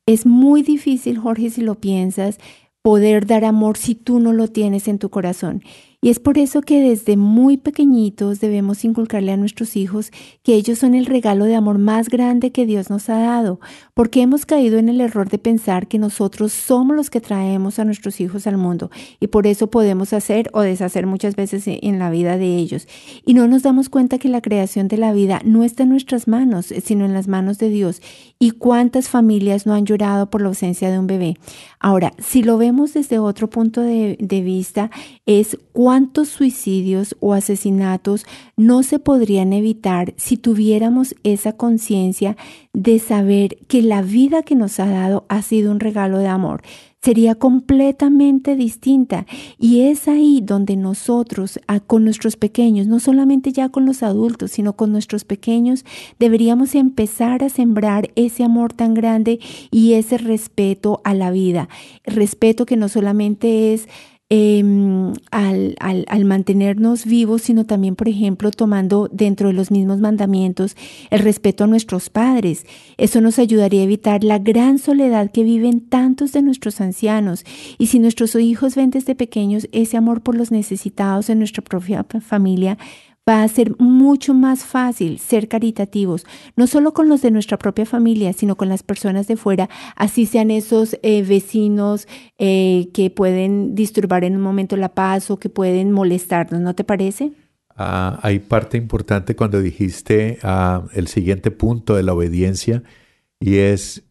[0.08, 2.39] Es muy difícil, Jorge, si lo piensas,
[2.82, 5.62] poder dar amor si tú no lo tienes en tu corazón.
[6.03, 10.11] Y es por eso que desde muy pequeñitos debemos inculcarle a nuestros hijos
[10.43, 13.61] que ellos son el regalo de amor más grande que Dios nos ha dado,
[13.93, 17.85] porque hemos caído en el error de pensar que nosotros somos los que traemos a
[17.85, 22.09] nuestros hijos al mundo y por eso podemos hacer o deshacer muchas veces en la
[22.09, 22.85] vida de ellos.
[23.25, 26.27] Y no nos damos cuenta que la creación de la vida no está en nuestras
[26.27, 28.01] manos, sino en las manos de Dios.
[28.39, 31.37] ¿Y cuántas familias no han llorado por la ausencia de un bebé?
[31.83, 34.89] Ahora, si lo vemos desde otro punto de, de vista,
[35.25, 42.37] es cuánto ¿Cuántos suicidios o asesinatos no se podrían evitar si tuviéramos esa conciencia
[42.73, 46.61] de saber que la vida que nos ha dado ha sido un regalo de amor?
[47.03, 49.25] Sería completamente distinta
[49.59, 54.77] y es ahí donde nosotros con nuestros pequeños, no solamente ya con los adultos, sino
[54.77, 55.83] con nuestros pequeños,
[56.17, 59.39] deberíamos empezar a sembrar ese amor tan grande
[59.69, 61.67] y ese respeto a la vida.
[62.05, 63.89] Respeto que no solamente es
[64.35, 70.75] Em, al, al, mantenernos vivos, sino también, por ejemplo, tomando dentro de los mismos mandamientos
[71.11, 72.65] el respeto a nuestros padres.
[72.97, 77.45] Eso nos ayudaría a evitar la gran soledad que viven tantos de nuestros ancianos.
[77.77, 82.03] Y si nuestros hijos ven desde pequeños ese amor por los necesitados en nuestra propia
[82.19, 82.79] familia,
[83.27, 87.86] va a ser mucho más fácil ser caritativos, no solo con los de nuestra propia
[87.86, 92.07] familia, sino con las personas de fuera, así sean esos eh, vecinos
[92.38, 96.83] eh, que pueden disturbar en un momento la paz o que pueden molestarnos, ¿no te
[96.83, 97.31] parece?
[97.75, 102.83] Ah, hay parte importante cuando dijiste ah, el siguiente punto de la obediencia
[103.39, 104.03] y es,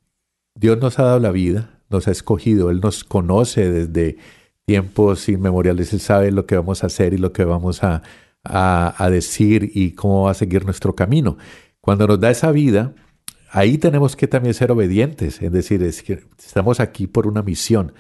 [0.55, 4.17] Dios nos ha dado la vida, nos ha escogido, Él nos conoce desde
[4.65, 8.03] tiempos inmemoriales, Él sabe lo que vamos a hacer y lo que vamos a,
[8.45, 11.37] a, decir y cómo va a seguir nuestro camino.
[11.81, 12.95] Cuando nos da esa vida,
[13.51, 17.93] ahí tenemos que también ser obedientes, es decir, es que estamos aquí por una misión.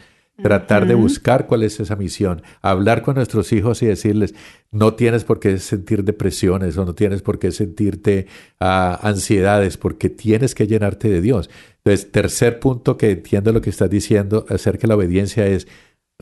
[0.42, 4.34] Tratar de buscar cuál es esa misión, hablar con nuestros hijos y decirles,
[4.70, 8.26] no tienes por qué sentir depresiones o no tienes por qué sentirte
[8.58, 11.50] uh, ansiedades, porque tienes que llenarte de Dios.
[11.84, 15.68] Entonces, tercer punto que entiendo lo que estás diciendo acerca de la obediencia es,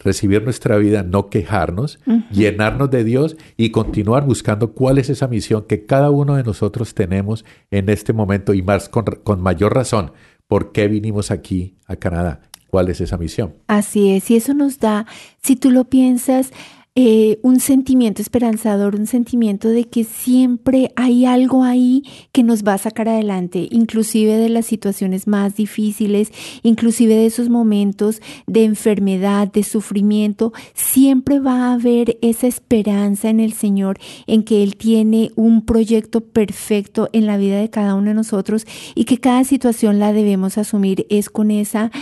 [0.01, 2.01] recibir nuestra vida, no quejarnos,
[2.33, 6.95] llenarnos de Dios y continuar buscando cuál es esa misión que cada uno de nosotros
[6.95, 10.13] tenemos en este momento y más con, con mayor razón,
[10.49, 12.41] ¿por qué vinimos aquí a Canadá?
[12.69, 13.55] ¿Cuál es esa misión?
[13.67, 15.07] Así es, y eso nos da,
[15.43, 16.53] si tú lo piensas,
[16.97, 22.75] eh, un sentimiento esperanzador, un sentimiento de que siempre hay algo ahí que nos va
[22.75, 26.33] a sacar adelante, inclusive de las situaciones más difíciles,
[26.65, 33.39] inclusive de esos momentos de enfermedad, de sufrimiento, siempre va a haber esa esperanza en
[33.39, 38.09] el Señor, en que Él tiene un proyecto perfecto en la vida de cada uno
[38.09, 41.07] de nosotros y que cada situación la debemos asumir.
[41.09, 41.93] Es con esa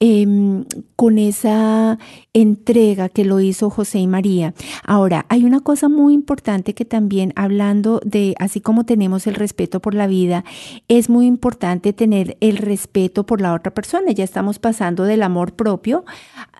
[0.00, 1.98] Em, con esa
[2.32, 4.54] entrega que lo hizo José y María.
[4.84, 9.80] Ahora, hay una cosa muy importante que también hablando de, así como tenemos el respeto
[9.80, 10.44] por la vida,
[10.86, 14.12] es muy importante tener el respeto por la otra persona.
[14.12, 16.04] Ya estamos pasando del amor propio,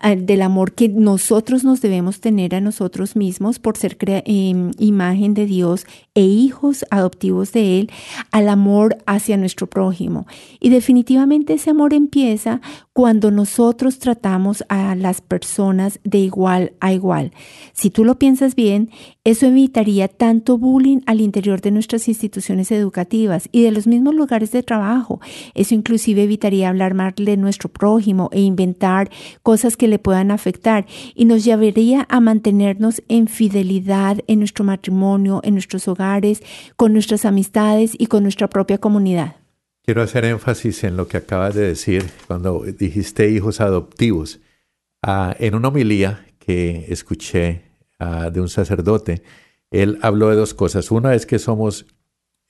[0.03, 5.47] del amor que nosotros nos debemos tener a nosotros mismos por ser em, imagen de
[5.47, 7.91] Dios e hijos adoptivos de Él,
[8.33, 10.27] al amor hacia nuestro prójimo.
[10.59, 12.61] Y definitivamente ese amor empieza
[12.99, 17.31] cuando nosotros tratamos a las personas de igual a igual.
[17.73, 18.91] Si tú lo piensas bien,
[19.23, 24.51] eso evitaría tanto bullying al interior de nuestras instituciones educativas y de los mismos lugares
[24.51, 25.21] de trabajo.
[25.55, 29.11] Eso inclusive evitaría hablar mal de nuestro prójimo e inventar
[29.45, 30.85] cosas que le puedan afectar
[31.15, 36.43] y nos llevaría a mantenernos en fidelidad en nuestro matrimonio, en nuestros hogares,
[36.75, 39.37] con nuestras amistades y con nuestra propia comunidad.
[39.89, 44.39] Quiero hacer énfasis en lo que acabas de decir cuando dijiste hijos adoptivos.
[45.03, 47.63] Ah, en una homilía que escuché
[47.99, 49.23] ah, de un sacerdote,
[49.71, 50.91] él habló de dos cosas.
[50.91, 51.87] Una es que somos,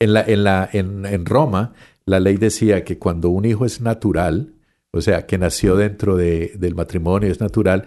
[0.01, 1.75] en, la, en, la, en, en Roma,
[2.07, 4.55] la ley decía que cuando un hijo es natural,
[4.91, 7.85] o sea, que nació dentro de, del matrimonio, es natural,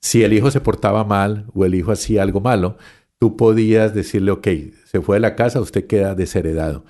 [0.00, 2.76] si el hijo se portaba mal o el hijo hacía algo malo,
[3.20, 4.48] tú podías decirle, ok,
[4.84, 6.82] se fue de la casa, usted queda desheredado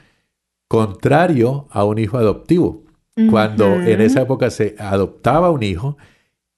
[0.70, 2.84] contrario a un hijo adoptivo.
[3.28, 5.98] Cuando en esa época se adoptaba un hijo,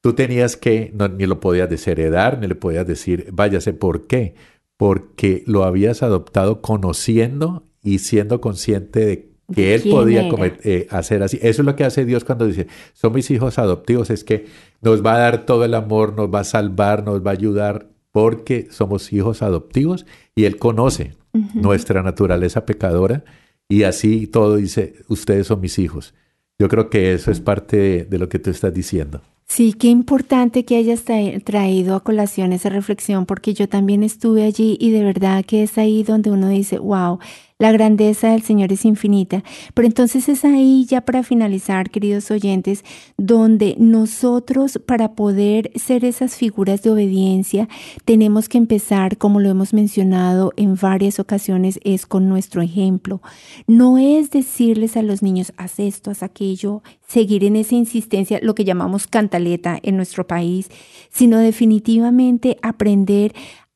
[0.03, 4.35] tú tenías que, no, ni lo podías desheredar, ni le podías decir, váyase, ¿por qué?
[4.77, 10.29] Porque lo habías adoptado conociendo y siendo consciente de que él podía
[10.63, 11.39] eh, hacer así.
[11.41, 14.45] Eso es lo que hace Dios cuando dice, son mis hijos adoptivos, es que
[14.83, 17.89] nos va a dar todo el amor, nos va a salvar, nos va a ayudar,
[18.13, 21.17] porque somos hijos adoptivos y Él conoce
[21.55, 23.25] nuestra naturaleza pecadora
[23.73, 26.13] y así todo dice, ustedes son mis hijos.
[26.59, 29.23] Yo creo que eso es parte de, lo que tú estás diciendo.
[29.47, 31.05] Sí, qué importante que hayas
[31.45, 35.79] traído a colación esa reflexión, porque yo también estuve allí y de verdad que es
[35.79, 37.19] ahí donde uno dice, wow,
[37.63, 39.45] la grandeza del Señor es infinita.
[39.73, 42.85] Pero entonces es ahí ya para finalizar, queridos oyentes,
[43.17, 47.69] donde nosotros para poder ser esas figuras de obediencia
[48.05, 53.23] tenemos que empezar, como lo hemos mencionado en varias ocasiones, es con nuestro ejemplo.
[53.69, 58.57] No es decirles a los niños, haz esto, haz aquello, seguir en esa insistencia, lo
[58.57, 60.69] que llamamos cantaleta en nuestro país,
[61.11, 63.33] sino definitivamente aprender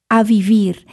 [0.09, 0.87] a vivir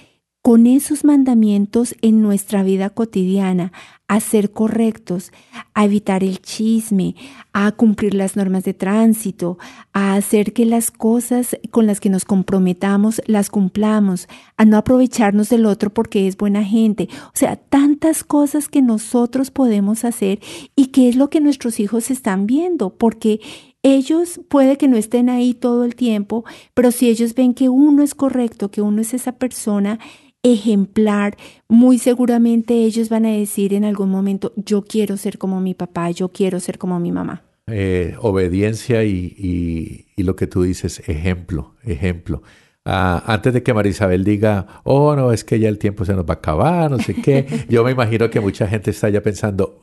[0.44, 3.72] con esos mandamientos en nuestra vida cotidiana,
[4.10, 5.32] a ser correctos,
[5.74, 7.16] a evitar el chisme,
[7.54, 9.58] a cumplir las normas de tránsito,
[9.94, 14.28] a hacer que las cosas con las que nos comprometamos las cumplamos,
[14.58, 17.08] a no aprovecharnos del otro porque es buena gente.
[17.28, 20.42] O sea, tantas cosas que nosotros podemos hacer
[20.76, 23.40] y que es lo que nuestros hijos están viendo, porque
[23.82, 28.04] ellos puede que no estén ahí todo el tiempo, pero si ellos ven que uno
[28.04, 30.00] es correcto, que uno es esa persona,
[30.44, 31.38] ejemplar,
[31.70, 36.12] muy seguramente ellos van a decir en algún momento, yo quiero ser como mi papá,
[36.12, 37.44] yo quiero ser como mi mamá.
[37.68, 42.44] Eh, obediencia y, lo que tú dices, ejemplo, ejemplo.
[42.86, 46.26] Ah, antes de que Marisabel diga, oh, no, es que ya el tiempo se nos
[46.26, 49.80] va a acabar, no sé qué, yo me imagino que mucha gente está ya pensando,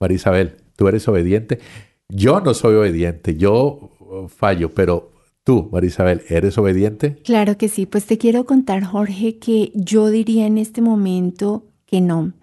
[0.00, 1.60] Marisabel, tú eres obediente.
[2.08, 3.90] Yo no soy obediente, yo
[4.28, 5.12] fallo, pero
[5.48, 7.16] Tú, Marisabel, ¿eres obediente?
[7.24, 7.86] Claro que sí.
[7.86, 12.34] Pues te quiero contar, Jorge, que yo diría en este momento que no.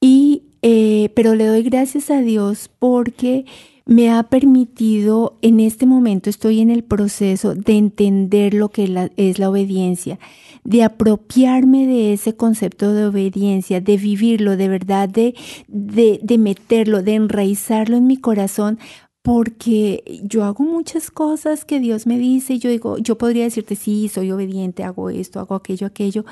[0.00, 3.44] Y, eh, pero le doy gracias a Dios porque
[3.84, 9.38] me ha permitido, en este momento estoy en el proceso de entender lo que es
[9.38, 10.18] la obediencia,
[10.64, 15.34] de apropiarme de ese concepto de obediencia, de vivirlo de verdad, de,
[15.68, 18.78] de, de meterlo, de enraizarlo en mi corazón
[19.22, 24.08] porque yo hago muchas cosas que Dios me dice yo digo, yo podría decirte, sí,
[24.08, 26.24] soy obediente, hago esto, hago aquello, aquello,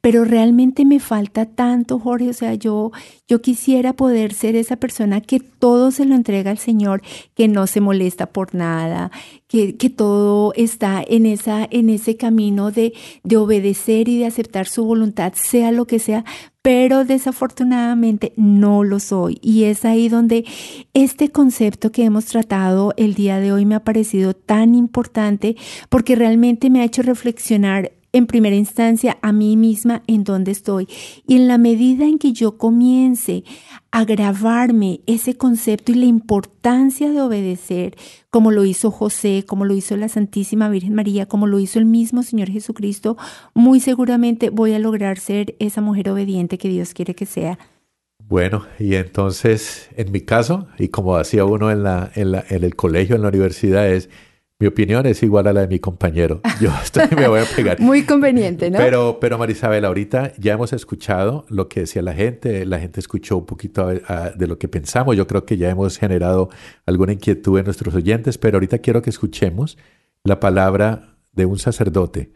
[0.00, 2.90] pero realmente me falta tanto, Jorge, o sea, yo,
[3.26, 7.02] yo quisiera poder ser esa persona que todo se lo entrega al Señor,
[7.34, 9.10] que no se molesta por nada,
[9.46, 12.94] que, que todo está en, esa, en ese camino de,
[13.24, 16.24] de obedecer y de aceptar su voluntad, sea lo que sea,
[16.62, 19.38] pero desafortunadamente no lo soy.
[19.42, 20.44] Y es ahí donde
[20.94, 25.56] este concepto que hemos tratado el día de hoy me ha parecido tan importante
[25.88, 30.88] porque realmente me ha hecho reflexionar en primera instancia a mí misma en dónde estoy.
[31.26, 33.44] Y en la medida en que yo comience
[33.90, 37.96] a grabarme ese concepto y la importancia de obedecer,
[38.30, 41.86] como lo hizo José, como lo hizo la Santísima Virgen María, como lo hizo el
[41.86, 43.16] mismo Señor Jesucristo,
[43.54, 47.58] muy seguramente voy a lograr ser esa mujer obediente que Dios quiere que sea.
[48.28, 52.62] Bueno, y entonces, en mi caso, y como hacía uno en, la, en, la, en
[52.62, 54.10] el colegio, en la universidad, es
[54.60, 56.40] mi opinión es igual a la de mi compañero.
[56.60, 57.78] Yo estoy, me voy a pegar.
[57.80, 58.78] Muy conveniente, ¿no?
[58.78, 62.66] Pero, pero Marisabel, ahorita ya hemos escuchado lo que decía la gente.
[62.66, 65.16] La gente escuchó un poquito de lo que pensamos.
[65.16, 66.48] Yo creo que ya hemos generado
[66.86, 69.78] alguna inquietud en nuestros oyentes, pero ahorita quiero que escuchemos
[70.24, 72.32] la palabra de un sacerdote,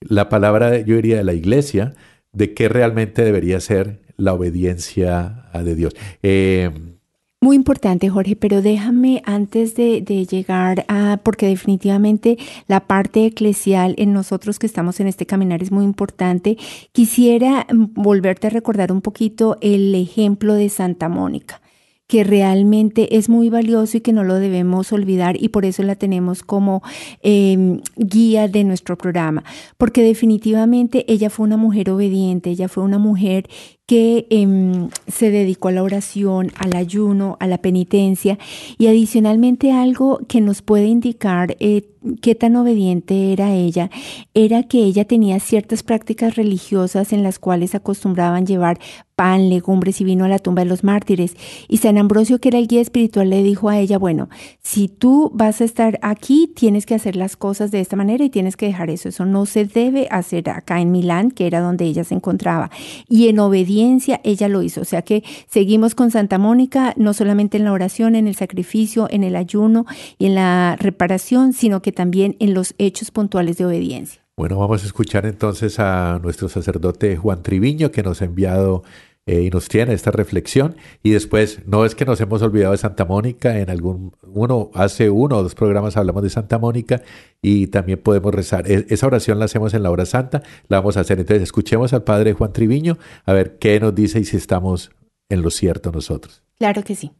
[0.00, 1.94] la palabra, yo diría, de la iglesia,
[2.32, 5.96] de qué realmente debería ser la obediencia de Dios.
[6.22, 6.93] Eh,
[7.44, 12.38] muy importante, Jorge, pero déjame antes de, llegar a, porque definitivamente
[12.68, 16.56] la parte eclesial en nosotros que estamos en este caminar es muy importante,
[16.92, 21.60] quisiera volverte a recordar un poquito el ejemplo de Santa Mónica
[22.06, 25.96] que realmente es muy valioso y que no lo debemos olvidar y por eso la
[25.96, 26.82] tenemos como
[27.22, 29.42] em, guía de nuestro programa,
[29.78, 33.48] porque definitivamente ella fue una mujer obediente, ella fue una mujer
[33.86, 38.38] que em, se dedicó a la oración, al ayuno, a la penitencia
[38.78, 41.90] y adicionalmente algo que nos puede indicar eh,
[42.22, 43.90] qué tan obediente era ella,
[44.32, 48.78] era que ella tenía ciertas prácticas religiosas en las cuales acostumbraban llevar
[49.16, 51.36] pan, legumbres y vino a la tumba de los mártires.
[51.68, 54.28] Y San Ambrosio, que era el guía espiritual, le dijo a ella, bueno,
[54.60, 58.30] si tú vas a estar aquí, tienes que hacer las cosas de esta manera y
[58.30, 59.08] tienes que dejar eso.
[59.08, 62.70] Eso no se debe hacer acá en Milán, que era donde ella se encontraba.
[63.08, 64.80] Y en obediencia ella lo hizo.
[64.80, 69.08] O sea que seguimos con Santa Mónica, no solamente en la oración, en el sacrificio,
[69.10, 69.86] en el ayuno
[70.18, 74.22] y en la reparación, sino que también en los hechos puntuales de obediencia.
[74.36, 78.82] Bueno, vamos a escuchar entonces a nuestro sacerdote Juan Triviño que nos ha enviado
[79.26, 80.76] eh, y nos tiene esta reflexión.
[81.02, 85.08] Y después, no es que nos hemos olvidado de Santa Mónica, en algún, uno, hace
[85.08, 87.02] uno o dos programas hablamos de Santa Mónica
[87.40, 88.70] y también podemos rezar.
[88.70, 91.18] E, esa oración la hacemos en la hora santa, la vamos a hacer.
[91.18, 94.90] Entonces, escuchemos al Padre Juan Triviño a ver qué nos dice y si estamos
[95.30, 96.42] en lo cierto nosotros.
[96.58, 97.12] Claro que sí.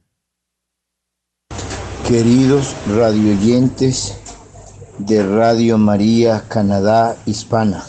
[2.06, 4.20] Queridos radioyentes,
[4.98, 7.82] de Radio María Canadá Hispana.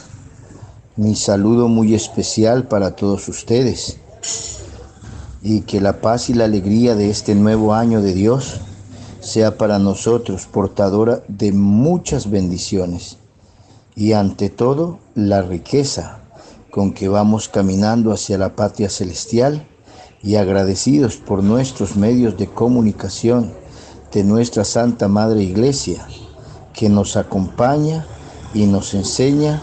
[0.95, 3.99] Mi saludo muy especial para todos ustedes
[5.41, 8.61] y que la paz y la alegría de este nuevo año de Dios
[9.19, 13.17] sea para nosotros portadora de muchas bendiciones
[13.95, 16.19] y ante todo la riqueza
[16.71, 19.65] con que vamos caminando hacia la patria celestial
[20.21, 23.53] y agradecidos por nuestros medios de comunicación
[24.11, 26.05] de nuestra Santa Madre Iglesia
[26.73, 28.05] que nos acompaña
[28.53, 29.61] y nos enseña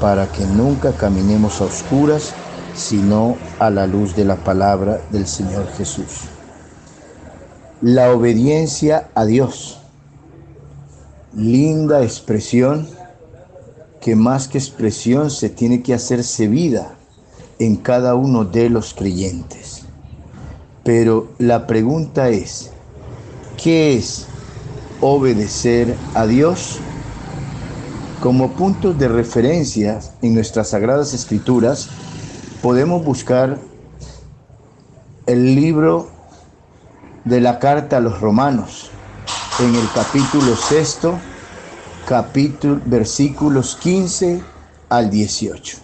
[0.00, 2.32] para que nunca caminemos a oscuras,
[2.74, 6.22] sino a la luz de la palabra del Señor Jesús.
[7.80, 9.78] La obediencia a Dios.
[11.34, 12.88] Linda expresión
[14.00, 16.96] que más que expresión se tiene que hacerse vida
[17.58, 19.82] en cada uno de los creyentes.
[20.82, 22.70] Pero la pregunta es,
[23.62, 24.26] ¿qué es
[25.00, 26.78] obedecer a Dios?
[28.20, 31.88] Como puntos de referencia en nuestras sagradas escrituras,
[32.62, 33.58] podemos buscar
[35.26, 36.08] el libro
[37.24, 38.90] de la carta a los romanos,
[39.58, 41.18] en el capítulo sexto,
[42.06, 44.40] capítulo, versículos 15
[44.88, 45.78] al 18.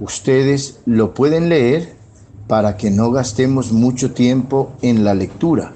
[0.00, 1.96] Ustedes lo pueden leer
[2.48, 5.72] para que no gastemos mucho tiempo en la lectura,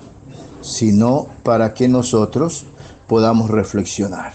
[0.61, 2.66] sino para que nosotros
[3.06, 4.32] podamos reflexionar.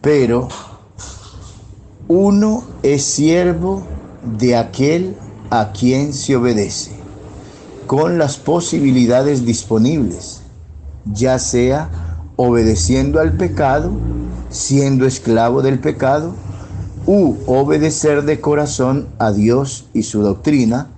[0.00, 0.48] Pero
[2.08, 3.86] uno es siervo
[4.24, 5.16] de aquel
[5.50, 6.92] a quien se obedece,
[7.86, 10.42] con las posibilidades disponibles,
[11.04, 11.90] ya sea
[12.36, 13.92] obedeciendo al pecado,
[14.48, 16.34] siendo esclavo del pecado,
[17.06, 20.88] u obedecer de corazón a Dios y su doctrina,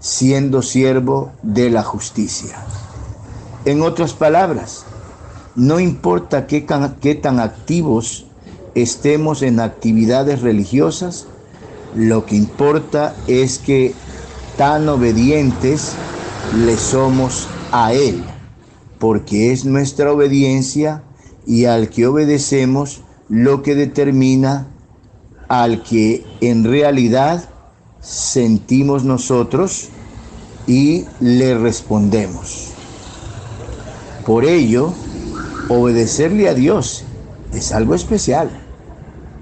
[0.00, 2.56] siendo siervo de la justicia.
[3.64, 4.84] En otras palabras,
[5.54, 8.26] no importa qué, tan activos
[8.74, 11.26] estemos en actividades religiosas,
[11.94, 13.94] lo que importa es que
[14.56, 15.92] tan obedientes
[16.64, 18.22] le somos a Él,
[18.98, 21.02] porque es nuestra obediencia
[21.46, 24.68] y al que obedecemos lo que determina
[25.48, 27.48] al que en realidad
[28.00, 29.88] sentimos nosotros
[30.66, 32.70] y le respondemos.
[34.24, 34.92] Por ello,
[35.68, 37.04] obedecerle a Dios
[37.52, 38.50] es algo especial.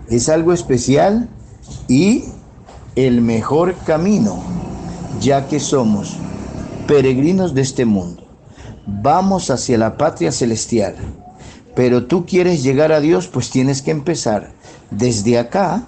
[0.08, 1.28] Es algo especial
[1.88, 2.24] y
[2.96, 4.42] el mejor camino,
[5.20, 6.16] ya que somos
[6.86, 8.24] peregrinos de este mundo.
[8.86, 10.96] Vamos hacia la patria celestial.
[11.74, 14.52] Pero tú quieres llegar a Dios, pues tienes que empezar
[14.90, 15.86] desde acá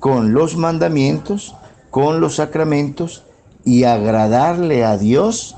[0.00, 1.54] con los mandamientos,
[1.90, 3.22] con los sacramentos
[3.64, 5.54] y agradarle a Dios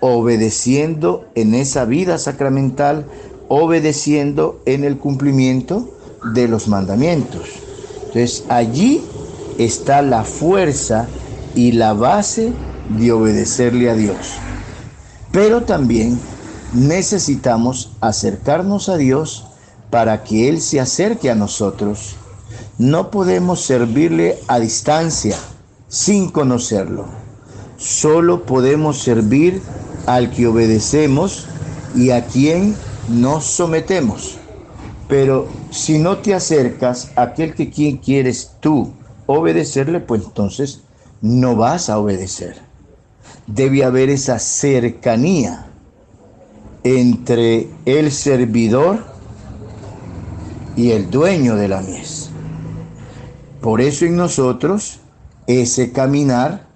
[0.00, 3.06] obedeciendo en esa vida sacramental,
[3.48, 5.88] obedeciendo en el cumplimiento
[6.34, 7.48] de los mandamientos.
[8.06, 9.02] Entonces allí
[9.58, 11.06] está la fuerza
[11.54, 12.52] y la base
[12.88, 14.34] de obedecerle a Dios.
[15.32, 16.18] Pero también
[16.72, 19.46] necesitamos acercarnos a Dios
[19.90, 22.16] para que Él se acerque a nosotros
[22.78, 25.36] no podemos servirle a distancia
[25.88, 27.06] sin conocerlo.
[27.76, 29.60] Solo podemos servir
[30.06, 31.46] al que obedecemos
[31.96, 32.76] y a quien
[33.08, 34.38] nos sometemos.
[35.08, 38.92] Pero si no te acercas a aquel que quien quieres tú
[39.28, 40.80] obedecerle, pues entonces
[41.20, 42.56] no vas a obedecer.
[43.46, 45.66] Debe haber esa cercanía
[46.82, 49.04] entre el servidor
[50.76, 52.30] y el dueño de la mies.
[53.60, 55.00] Por eso en nosotros
[55.46, 56.66] ese caminar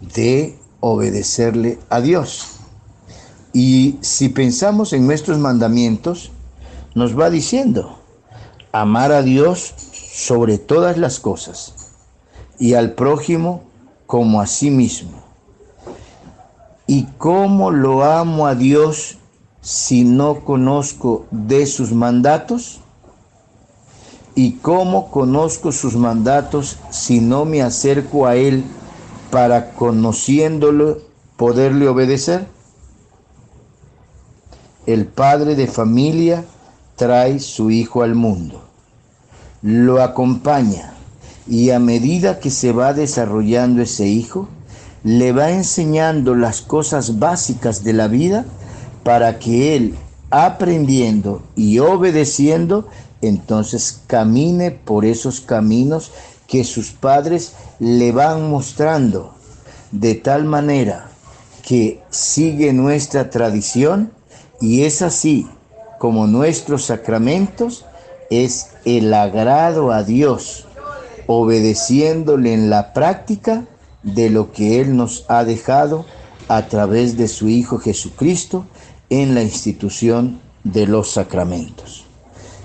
[0.00, 2.60] de obedecerle a Dios.
[3.52, 6.30] Y si pensamos en nuestros mandamientos,
[6.94, 7.98] nos va diciendo,
[8.72, 9.74] amar a Dios
[10.14, 11.73] sobre todas las cosas
[12.58, 13.62] y al prójimo
[14.06, 15.22] como a sí mismo.
[16.86, 19.18] ¿Y cómo lo amo a Dios
[19.60, 22.80] si no conozco de sus mandatos?
[24.34, 28.64] ¿Y cómo conozco sus mandatos si no me acerco a Él
[29.30, 30.98] para conociéndolo
[31.36, 32.46] poderle obedecer?
[34.86, 36.44] El padre de familia
[36.96, 38.62] trae su hijo al mundo,
[39.62, 40.93] lo acompaña
[41.46, 44.48] y a medida que se va desarrollando ese hijo,
[45.02, 48.46] le va enseñando las cosas básicas de la vida
[49.02, 49.94] para que él,
[50.30, 52.88] aprendiendo y obedeciendo,
[53.20, 56.10] entonces camine por esos caminos
[56.46, 59.34] que sus padres le van mostrando,
[59.92, 61.08] de tal manera
[61.62, 64.10] que sigue nuestra tradición
[64.60, 65.46] y es así
[65.98, 67.84] como nuestros sacramentos
[68.30, 70.66] es el agrado a Dios,
[71.26, 73.64] obedeciéndole en la práctica
[74.02, 76.04] de lo que Él nos ha dejado
[76.48, 78.66] a través de su Hijo Jesucristo
[79.10, 82.04] en la institución de los sacramentos.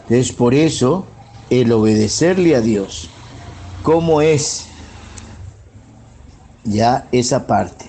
[0.09, 1.05] Es por eso
[1.49, 3.09] el obedecerle a Dios,
[3.83, 4.65] ¿cómo es
[6.63, 7.85] ya esa parte?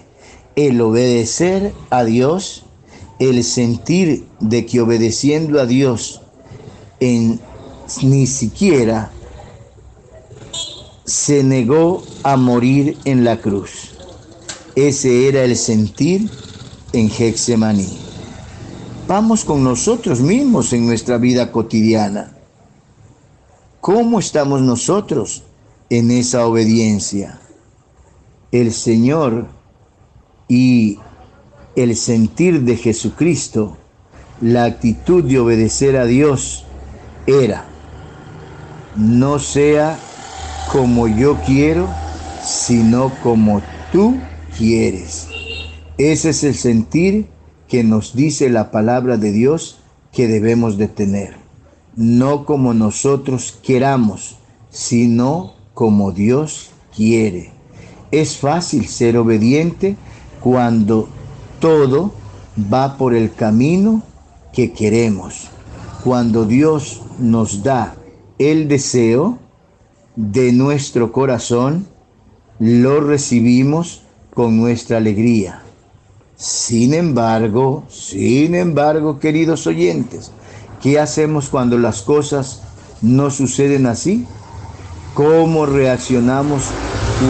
[0.56, 2.64] El obedecer a Dios,
[3.18, 6.22] el sentir de que obedeciendo a Dios
[7.00, 9.10] ni siquiera
[11.10, 13.96] se negó a morir en la cruz.
[14.76, 16.30] Ese era el sentir
[16.92, 17.98] en Hexemaní.
[19.08, 22.36] Vamos con nosotros mismos en nuestra vida cotidiana.
[23.80, 25.42] ¿Cómo estamos nosotros
[25.88, 27.40] en esa obediencia?
[28.52, 29.48] El Señor
[30.46, 31.00] y
[31.74, 33.76] el sentir de Jesucristo,
[34.40, 36.66] la actitud de obedecer a Dios
[37.26, 37.64] era,
[38.94, 39.98] no sea
[40.72, 41.88] como yo quiero,
[42.44, 43.60] sino como
[43.92, 44.16] tú
[44.56, 45.26] quieres.
[45.98, 47.26] Ese es el sentir
[47.68, 49.80] que nos dice la palabra de Dios
[50.12, 51.36] que debemos de tener.
[51.96, 54.36] No como nosotros queramos,
[54.70, 57.52] sino como Dios quiere.
[58.12, 59.96] Es fácil ser obediente
[60.40, 61.08] cuando
[61.58, 62.12] todo
[62.72, 64.02] va por el camino
[64.52, 65.48] que queremos.
[66.04, 67.96] Cuando Dios nos da
[68.38, 69.38] el deseo
[70.16, 71.86] de nuestro corazón,
[72.58, 74.02] lo recibimos
[74.34, 75.62] con nuestra alegría.
[76.36, 80.32] Sin embargo, sin embargo, queridos oyentes,
[80.82, 82.62] ¿qué hacemos cuando las cosas
[83.02, 84.26] no suceden así?
[85.14, 86.64] ¿Cómo reaccionamos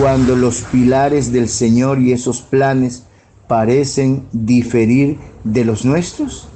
[0.00, 3.04] cuando los pilares del Señor y esos planes
[3.48, 6.48] parecen diferir de los nuestros?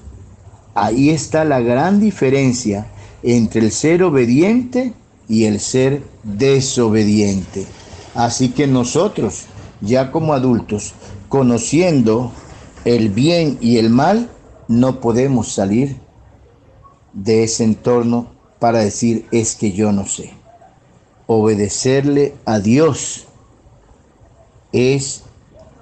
[0.74, 2.86] Ahí está la gran diferencia
[3.22, 4.92] entre el ser obediente
[5.28, 7.66] y el ser desobediente.
[8.14, 9.44] Así que nosotros,
[9.80, 10.94] ya como adultos,
[11.28, 12.32] conociendo
[12.84, 14.30] el bien y el mal,
[14.68, 16.00] no podemos salir
[17.12, 20.32] de ese entorno para decir es que yo no sé.
[21.26, 23.26] Obedecerle a Dios
[24.72, 25.22] es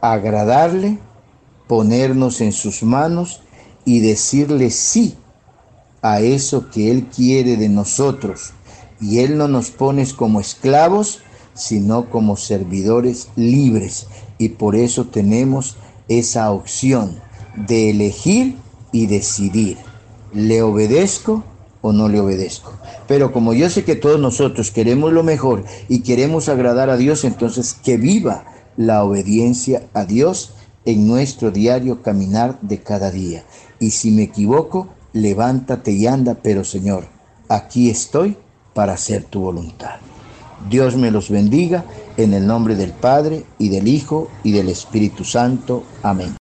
[0.01, 0.99] agradarle,
[1.67, 3.41] ponernos en sus manos
[3.85, 5.17] y decirle sí
[6.03, 8.53] a eso que Él quiere de nosotros.
[9.03, 11.19] Y Él no nos pone como esclavos,
[11.55, 14.07] sino como servidores libres.
[14.39, 15.77] Y por eso tenemos
[16.09, 17.21] esa opción
[17.57, 18.57] de elegir
[18.93, 19.77] y decidir.
[20.33, 21.45] ¿Le obedezco
[21.83, 22.73] o no le obedezco?
[23.09, 27.25] Pero como yo sé que todos nosotros queremos lo mejor y queremos agradar a Dios,
[27.25, 28.45] entonces que viva
[28.77, 33.45] la obediencia a Dios en nuestro diario caminar de cada día.
[33.79, 37.07] Y si me equivoco, levántate y anda, pero Señor,
[37.49, 38.37] aquí estoy
[38.75, 39.97] para hacer tu voluntad.
[40.69, 41.85] Dios me los bendiga
[42.17, 45.83] en el nombre del Padre y del Hijo y del Espíritu Santo.
[46.03, 46.42] Amén.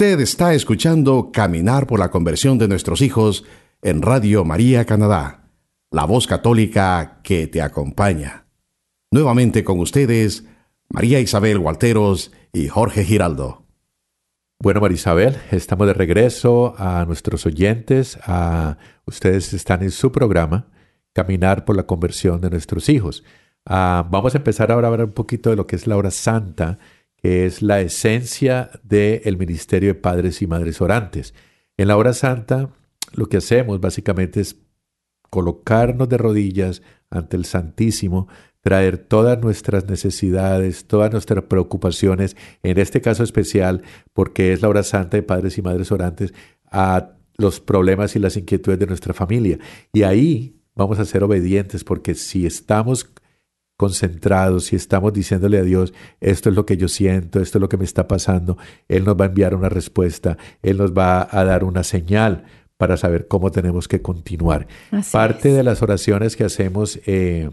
[0.00, 3.44] Usted está escuchando Caminar por la conversión de nuestros hijos
[3.82, 5.50] en Radio María Canadá,
[5.90, 8.46] la voz católica que te acompaña.
[9.10, 10.46] Nuevamente con ustedes,
[10.88, 13.66] María Isabel Walteros y Jorge Giraldo.
[14.58, 18.18] Bueno, María Isabel, estamos de regreso a nuestros oyentes.
[18.24, 20.68] A, ustedes están en su programa,
[21.12, 23.22] Caminar por la conversión de nuestros hijos.
[23.66, 26.10] Ah, vamos a empezar ahora a hablar un poquito de lo que es la hora
[26.10, 26.78] santa,
[27.22, 31.34] que es la esencia del ministerio de padres y madres orantes.
[31.76, 32.70] En la hora santa,
[33.12, 34.56] lo que hacemos básicamente es
[35.28, 38.28] colocarnos de rodillas ante el Santísimo,
[38.60, 44.82] traer todas nuestras necesidades, todas nuestras preocupaciones, en este caso especial, porque es la hora
[44.82, 46.34] santa de padres y madres orantes,
[46.70, 49.58] a los problemas y las inquietudes de nuestra familia.
[49.92, 53.10] Y ahí vamos a ser obedientes, porque si estamos
[53.80, 57.70] concentrados, si estamos diciéndole a Dios, esto es lo que yo siento, esto es lo
[57.70, 58.58] que me está pasando,
[58.88, 62.44] Él nos va a enviar una respuesta, Él nos va a dar una señal
[62.76, 64.68] para saber cómo tenemos que continuar.
[65.10, 67.48] Parte de las oraciones que hacemos eh,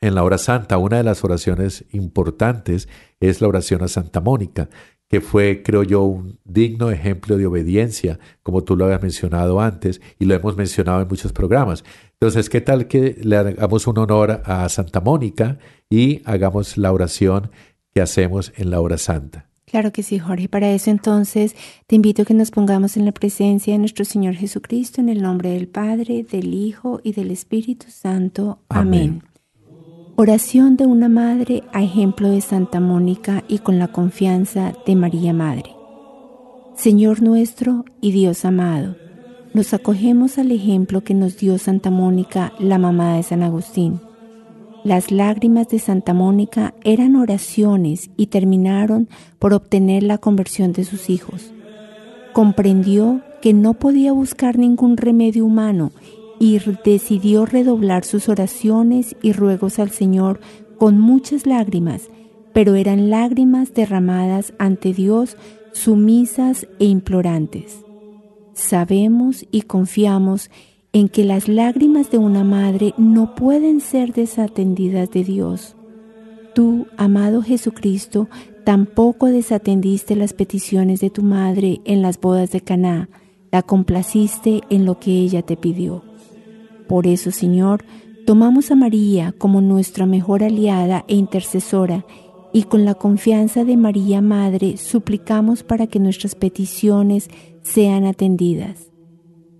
[0.00, 2.88] en la hora santa, una de las oraciones importantes
[3.20, 4.68] es la oración a Santa Mónica,
[5.08, 10.00] que fue, creo yo, un digno ejemplo de obediencia, como tú lo habías mencionado antes
[10.18, 11.84] y lo hemos mencionado en muchos programas.
[12.12, 17.50] Entonces, ¿qué tal que le hagamos un honor a Santa Mónica y hagamos la oración
[17.94, 19.48] que hacemos en la hora santa?
[19.66, 20.48] Claro que sí, Jorge.
[20.48, 24.34] Para eso entonces te invito a que nos pongamos en la presencia de nuestro Señor
[24.34, 28.60] Jesucristo, en el nombre del Padre, del Hijo y del Espíritu Santo.
[28.68, 29.22] Amén.
[30.18, 35.34] Oración de una madre a ejemplo de Santa Mónica y con la confianza de María
[35.34, 35.76] Madre.
[36.74, 38.96] Señor nuestro y Dios amado,
[39.52, 44.00] nos acogemos al ejemplo que nos dio Santa Mónica, la mamá de San Agustín.
[44.84, 51.10] Las lágrimas de Santa Mónica eran oraciones y terminaron por obtener la conversión de sus
[51.10, 51.52] hijos.
[52.32, 55.92] Comprendió que no podía buscar ningún remedio humano
[56.38, 60.40] y decidió redoblar sus oraciones y ruegos al Señor
[60.78, 62.10] con muchas lágrimas,
[62.52, 65.36] pero eran lágrimas derramadas ante Dios,
[65.72, 67.84] sumisas e implorantes.
[68.54, 70.50] Sabemos y confiamos
[70.92, 75.76] en que las lágrimas de una madre no pueden ser desatendidas de Dios.
[76.54, 78.28] Tú, amado Jesucristo,
[78.64, 83.10] tampoco desatendiste las peticiones de tu madre en las bodas de Caná,
[83.52, 86.05] la complaciste en lo que ella te pidió.
[86.88, 87.84] Por eso, Señor,
[88.26, 92.04] tomamos a María como nuestra mejor aliada e intercesora
[92.52, 97.28] y con la confianza de María Madre suplicamos para que nuestras peticiones
[97.62, 98.90] sean atendidas.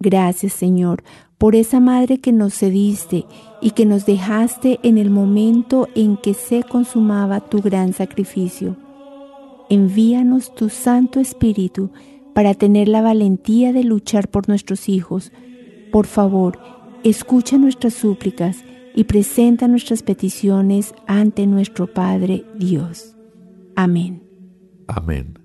[0.00, 1.02] Gracias Señor
[1.38, 3.26] por esa Madre que nos cediste
[3.60, 8.76] y que nos dejaste en el momento en que se consumaba tu gran sacrificio.
[9.68, 11.90] Envíanos tu Santo Espíritu
[12.34, 15.32] para tener la valentía de luchar por nuestros hijos.
[15.92, 16.58] Por favor,
[17.04, 23.14] escucha nuestras súplicas y presenta nuestras peticiones ante nuestro Padre Dios.
[23.76, 24.22] Amén.
[24.88, 25.38] Amén.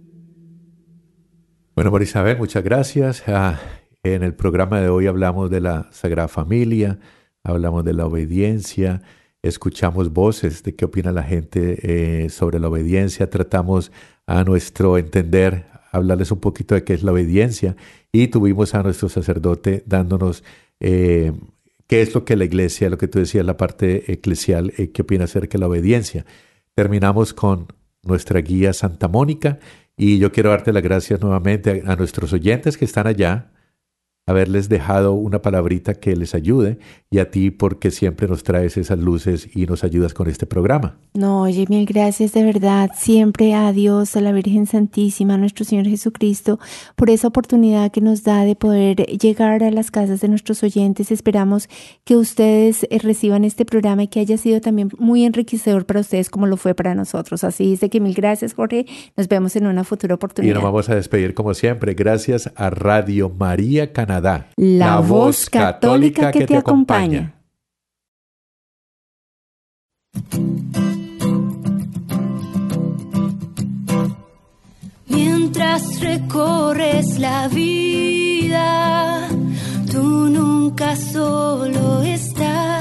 [1.75, 3.23] Bueno, María Isabel, muchas gracias.
[3.27, 3.59] Ah,
[4.03, 6.99] en el programa de hoy hablamos de la Sagrada Familia,
[7.43, 9.01] hablamos de la obediencia,
[9.41, 13.91] escuchamos voces de qué opina la gente eh, sobre la obediencia, tratamos
[14.27, 17.75] a nuestro entender, hablarles un poquito de qué es la obediencia
[18.11, 20.43] y tuvimos a nuestro sacerdote dándonos
[20.81, 21.31] eh,
[21.87, 25.03] qué es lo que la iglesia, lo que tú decías, la parte eclesial, eh, qué
[25.03, 26.25] opina acerca de la obediencia.
[26.75, 27.67] Terminamos con
[28.03, 29.59] nuestra guía Santa Mónica
[29.95, 33.51] y yo quiero darte las gracias nuevamente a, a nuestros oyentes que están allá,
[34.27, 36.77] haberles dejado una palabrita que les ayude
[37.09, 40.97] y a ti porque siempre nos traes esas luces y nos ayudas con este programa.
[41.13, 45.65] No, oye, mil gracias de verdad, siempre a Dios, a la Virgen Santísima, a nuestro
[45.65, 46.59] Señor Jesucristo,
[46.95, 51.11] por esa oportunidad que nos da de poder llegar a las casas de nuestros oyentes.
[51.11, 51.67] Esperamos
[52.05, 56.29] que ustedes eh, reciban este programa y que haya sido también muy enriquecedor para ustedes
[56.29, 57.43] como lo fue para nosotros.
[57.43, 58.85] Así es de que mil gracias, Jorge.
[59.17, 60.51] Nos vemos en una futura oportunidad.
[60.51, 61.93] Y nos vamos a despedir como siempre.
[61.93, 64.47] Gracias a Radio María Canadá.
[64.57, 67.33] La, voz católica, que, te, acompaña.
[75.07, 79.29] Mientras recorres la vida,
[79.89, 82.80] tú nunca solo estás